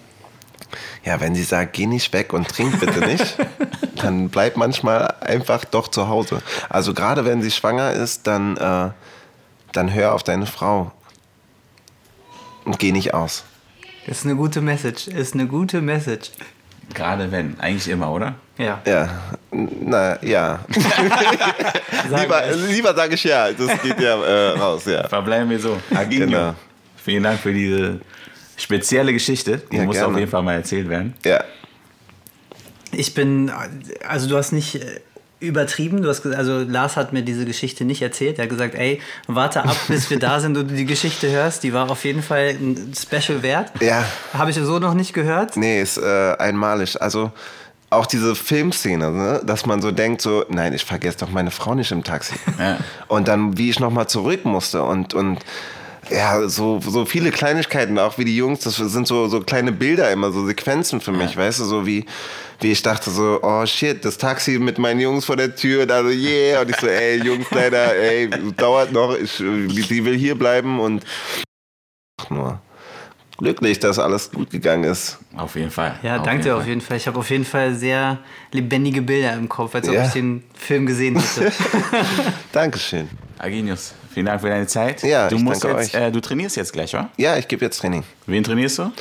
ja, 1.06 1.20
wenn 1.22 1.34
sie 1.34 1.44
sagt, 1.44 1.74
geh 1.74 1.86
nicht 1.88 2.12
weg 2.14 2.34
und 2.34 2.48
trink 2.50 2.80
bitte 2.80 3.00
nicht, 3.00 3.38
dann 3.96 4.30
bleib 4.30 4.58
manchmal 4.58 5.16
einfach 5.22 5.64
doch 5.66 5.88
zu 5.88 6.08
Hause. 6.10 6.42
Also 6.70 6.94
gerade 6.94 7.26
wenn 7.26 7.42
sie 7.42 7.50
schwanger 7.50 7.92
ist, 7.94 8.28
dann, 8.28 8.58
äh, 8.58 8.90
dann 9.72 9.94
hör 9.94 10.14
auf 10.14 10.22
deine 10.24 10.46
Frau 10.46 10.92
und 12.66 12.78
geh 12.78 12.92
nicht 12.92 13.14
aus. 13.14 13.44
Das 14.06 14.20
ist 14.20 14.26
eine 14.26 14.36
gute 14.36 14.62
Message. 14.62 15.08
Ist 15.08 15.34
eine 15.34 15.48
gute 15.48 15.82
Message. 15.82 16.32
Gerade 16.94 17.32
wenn. 17.32 17.60
Eigentlich 17.60 17.88
immer, 17.90 18.12
oder? 18.12 18.36
Ja. 18.58 18.82
Ja, 18.86 19.10
na 19.52 20.22
ja. 20.24 20.60
Lieber 22.10 22.44
lieber 22.70 22.94
sage 22.96 23.16
ich 23.16 23.24
ja, 23.24 23.52
das 23.52 23.82
geht 23.82 24.00
ja 24.00 24.22
äh, 24.22 24.50
raus, 24.60 24.86
ja. 24.86 25.08
Verbleiben 25.08 25.50
wir 25.50 25.60
so. 25.60 25.80
Aginho. 25.96 26.26
Genau. 26.26 26.56
Vielen 26.98 27.24
Dank 27.24 27.40
für 27.40 27.54
diese 27.54 28.02
spezielle 28.58 29.14
Geschichte. 29.14 29.62
Die 29.72 29.78
Ja, 29.78 29.84
muss 29.84 29.96
gerne. 29.96 30.12
auf 30.14 30.20
jeden 30.20 30.30
Fall 30.30 30.44
mal 30.44 30.56
erzählt 30.56 30.90
werden. 30.90 31.14
Ja. 31.24 31.44
Ich 32.92 33.14
bin, 33.14 33.52
also 34.08 34.28
du 34.28 34.36
hast 34.36 34.52
nicht 34.52 34.76
äh, 34.76 35.00
übertrieben, 35.40 36.02
du 36.02 36.10
hast 36.10 36.22
gesagt, 36.22 36.38
also 36.38 36.60
Lars 36.60 36.98
hat 36.98 37.14
mir 37.14 37.24
diese 37.24 37.46
Geschichte 37.46 37.86
nicht 37.86 38.02
erzählt. 38.02 38.40
Er 38.40 38.44
hat 38.44 38.50
gesagt, 38.50 38.76
ey, 38.76 39.02
warte 39.28 39.64
ab, 39.64 39.76
bis 39.88 40.10
wir 40.10 40.20
da 40.20 40.40
sind 40.40 40.58
und 40.58 40.70
du 40.70 40.76
die 40.76 40.86
Geschichte 40.86 41.32
hörst. 41.32 41.64
Die 41.64 41.74
war 41.74 41.90
auf 41.90 42.04
jeden 42.04 42.22
Fall 42.22 42.56
ein 42.60 42.94
Special 42.98 43.42
wert. 43.42 43.72
Ja. 43.82 44.04
Habe 44.34 44.52
ich 44.52 44.58
so 44.58 44.80
noch 44.80 44.94
nicht 44.94 45.14
gehört. 45.14 45.56
Nee, 45.56 45.82
ist 45.82 45.98
äh, 45.98 46.36
einmalig. 46.38 47.02
Also 47.02 47.32
auch 47.90 48.06
diese 48.06 48.36
Filmszene, 48.36 49.12
ne? 49.12 49.42
dass 49.46 49.66
man 49.66 49.82
so 49.82 49.92
denkt, 49.92 50.22
so, 50.22 50.46
nein, 50.50 50.74
ich 50.74 50.86
vergesse 50.86 51.20
doch 51.20 51.32
meine 51.32 51.52
Frau 51.52 51.74
nicht 51.74 51.92
im 51.92 52.04
Taxi. 52.04 52.36
Ja. 52.60 52.78
Und 53.08 53.28
dann, 53.28 53.58
wie 53.58 53.70
ich 53.70 53.80
nochmal 53.80 54.08
zurück 54.08 54.46
musste 54.46 54.84
und, 54.84 55.14
und 55.14 55.40
ja, 56.10 56.48
so, 56.48 56.80
so 56.82 57.06
viele 57.06 57.32
Kleinigkeiten, 57.32 57.98
auch 58.00 58.18
wie 58.18 58.26
die 58.26 58.36
Jungs, 58.36 58.60
das 58.62 58.76
sind 58.78 59.08
so, 59.08 59.28
so 59.28 59.42
kleine 59.42 59.72
Bilder 59.72 60.12
immer, 60.12 60.32
so 60.32 60.46
Sequenzen 60.46 61.02
für 61.02 61.12
mich, 61.12 61.36
weißt 61.38 61.60
du, 61.60 61.66
so 61.66 61.86
wie, 61.86 62.06
wie 62.62 62.72
ich 62.72 62.82
dachte 62.82 63.10
so, 63.12 63.40
oh 63.42 63.66
shit, 63.66 64.04
das 64.04 64.18
Taxi 64.18 64.60
mit 64.60 64.78
meinen 64.78 65.00
Jungs 65.00 65.26
vor 65.26 65.36
der 65.36 65.56
Tür, 65.56 65.86
da 65.86 66.04
so, 66.04 66.10
yeah, 66.10 66.62
und 66.62 66.70
ich 66.70 66.76
so, 66.78 66.88
ey, 66.88 67.22
Jungs, 67.24 67.48
leider, 67.52 67.96
ey, 67.96 68.30
dauert 68.58 68.92
noch, 68.92 69.16
ich, 69.16 69.38
die 69.38 70.06
will 70.06 70.18
hier 70.18 70.38
bleiben 70.38 70.80
und 70.80 71.04
nur 72.30 72.60
glücklich, 73.38 73.80
dass 73.80 73.98
alles 74.00 74.32
gut 74.32 74.50
gegangen 74.50 74.84
ist. 74.84 75.18
Auf 75.38 75.56
jeden 75.56 75.72
Fall. 75.72 75.98
Ja, 76.04 76.18
auf 76.18 76.24
danke 76.24 76.44
dir 76.44 76.50
jeden 76.50 76.62
auf 76.62 76.68
jeden 76.68 76.82
Fall. 76.82 76.98
Ich 76.98 77.08
habe 77.08 77.18
auf 77.18 77.30
jeden 77.30 77.46
Fall 77.46 77.74
sehr 77.74 78.18
lebendige 78.52 79.02
Bilder 79.02 79.34
im 79.34 79.48
Kopf, 79.48 79.74
als 79.76 79.88
ob 79.88 79.96
Ja. 79.96 80.06
ich 80.06 80.12
den 80.12 80.44
Film 80.54 80.86
gesehen 80.86 81.18
hätte. 81.18 81.52
Dankeschön. 82.52 83.10
Aginius, 83.40 83.94
vielen 84.14 84.26
Dank 84.26 84.42
für 84.42 84.50
deine 84.50 84.68
Zeit. 84.68 85.02
Ja, 85.04 85.30
du 85.30 85.38
ich 85.38 85.42
musst 85.42 85.64
danke 85.64 85.80
jetzt, 85.82 85.96
euch. 85.96 86.02
äh, 86.02 86.12
du 86.12 86.20
trainierst 86.20 86.58
jetzt 86.58 86.74
gleich, 86.74 86.94
wa? 86.94 87.10
Ja, 87.18 87.38
ich 87.38 87.48
gebe 87.48 87.64
jetzt 87.64 87.80
Training. 87.80 88.04
Wen 88.26 88.44
trainierst 88.44 88.80
du? 88.80 88.92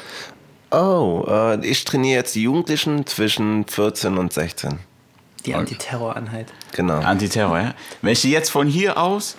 Oh, 0.71 1.25
äh, 1.29 1.67
ich 1.67 1.85
trainiere 1.85 2.19
jetzt 2.21 2.35
die 2.35 2.43
Jugendlichen 2.45 3.05
zwischen 3.07 3.67
14 3.67 4.17
und 4.17 4.33
16. 4.33 4.79
Die 5.45 5.55
Antiterroreinheit. 5.55 6.47
Genau. 6.73 7.01
Antiterror, 7.01 7.59
ja? 7.59 7.75
Wenn 8.03 8.13
ich 8.13 8.21
dir 8.21 8.31
jetzt 8.31 8.51
von 8.51 8.69
hier 8.69 8.97
aus 8.99 9.37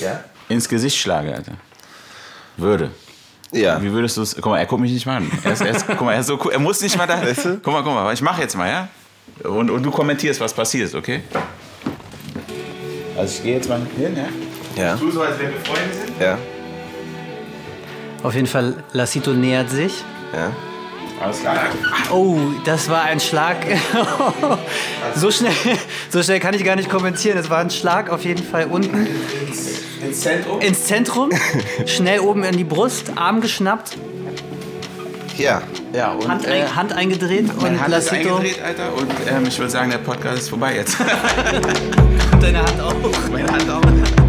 Ja? 0.00 0.22
ins 0.48 0.68
Gesicht 0.68 0.98
schlage, 0.98 1.34
Alter, 1.34 1.52
würde. 2.56 2.90
Ja. 3.52 3.80
Wie 3.82 3.90
würdest 3.92 4.16
du 4.18 4.22
es? 4.22 4.34
Guck 4.36 4.46
mal, 4.46 4.58
er 4.58 4.66
guckt 4.66 4.82
mich 4.82 4.92
nicht 4.92 5.06
mal 5.06 5.16
an. 5.16 5.30
Er, 5.42 5.52
ist, 5.52 5.62
er, 5.62 5.70
ist, 5.70 5.86
guck 5.86 6.02
mal, 6.02 6.12
er, 6.12 6.20
ist 6.20 6.26
so 6.26 6.38
cool. 6.44 6.52
er 6.52 6.58
muss 6.58 6.80
nicht 6.80 6.96
mal 6.98 7.06
da. 7.06 7.22
Weißt 7.22 7.44
du? 7.44 7.60
Guck 7.62 7.72
mal, 7.72 7.82
guck 7.82 7.94
mal, 7.94 8.12
ich 8.12 8.20
mache 8.20 8.42
jetzt 8.42 8.56
mal, 8.56 8.68
ja? 8.68 8.88
Und, 9.48 9.70
und 9.70 9.82
du 9.82 9.90
kommentierst, 9.90 10.40
was 10.40 10.52
passiert, 10.52 10.94
okay? 10.94 11.22
Also 13.16 13.34
ich 13.38 13.42
gehe 13.42 13.54
jetzt 13.54 13.68
mal 13.68 13.80
hin, 13.96 14.16
ja? 14.16 14.82
Ja. 14.82 14.96
Tu 14.96 15.10
so, 15.10 15.22
als 15.22 15.38
wenn 15.38 15.48
wir 15.52 15.60
Freunde 15.60 15.94
sind. 15.94 16.20
Ja. 16.20 16.38
Auf 18.22 18.34
jeden 18.34 18.46
Fall, 18.46 18.74
Lassito 18.92 19.32
nähert 19.32 19.70
sich. 19.70 19.92
Ja. 20.34 20.52
Alles 21.22 21.40
klar. 21.40 21.58
Oh, 22.12 22.36
das 22.66 22.90
war 22.90 23.02
ein 23.04 23.20
Schlag. 23.20 23.56
so, 25.14 25.30
schnell, 25.30 25.52
so 26.10 26.22
schnell 26.22 26.40
kann 26.40 26.54
ich 26.54 26.62
gar 26.62 26.76
nicht 26.76 26.90
kommentieren. 26.90 27.38
Es 27.38 27.48
war 27.48 27.58
ein 27.58 27.70
Schlag 27.70 28.10
auf 28.10 28.24
jeden 28.24 28.44
Fall 28.44 28.66
unten 28.66 29.06
Ins 30.02 30.20
Zentrum. 30.20 30.60
ins 30.60 30.84
Zentrum, 30.84 31.30
schnell 31.86 32.20
oben 32.20 32.44
in 32.44 32.56
die 32.58 32.64
Brust, 32.64 33.12
Arm 33.16 33.40
geschnappt, 33.40 33.96
ja, 35.38 35.62
ja. 35.92 36.12
Und, 36.12 36.28
Hand, 36.28 36.46
äh, 36.46 36.66
Hand 36.66 36.92
eingedreht 36.92 37.50
und 37.54 37.80
Hand 37.80 37.88
Lacito. 37.88 38.16
Ist 38.16 38.32
eingedreht, 38.34 38.62
Alter. 38.62 38.94
Und 38.94 39.10
ähm, 39.28 39.46
ich 39.46 39.58
würde 39.58 39.70
sagen, 39.70 39.90
der 39.90 39.98
Podcast 39.98 40.38
ist 40.38 40.48
vorbei 40.48 40.76
jetzt. 40.76 40.96
Deine 42.40 42.58
Hand 42.58 42.80
auch. 42.80 42.94
Meine 43.30 43.50
Hand 43.50 43.70
auch. 43.70 44.25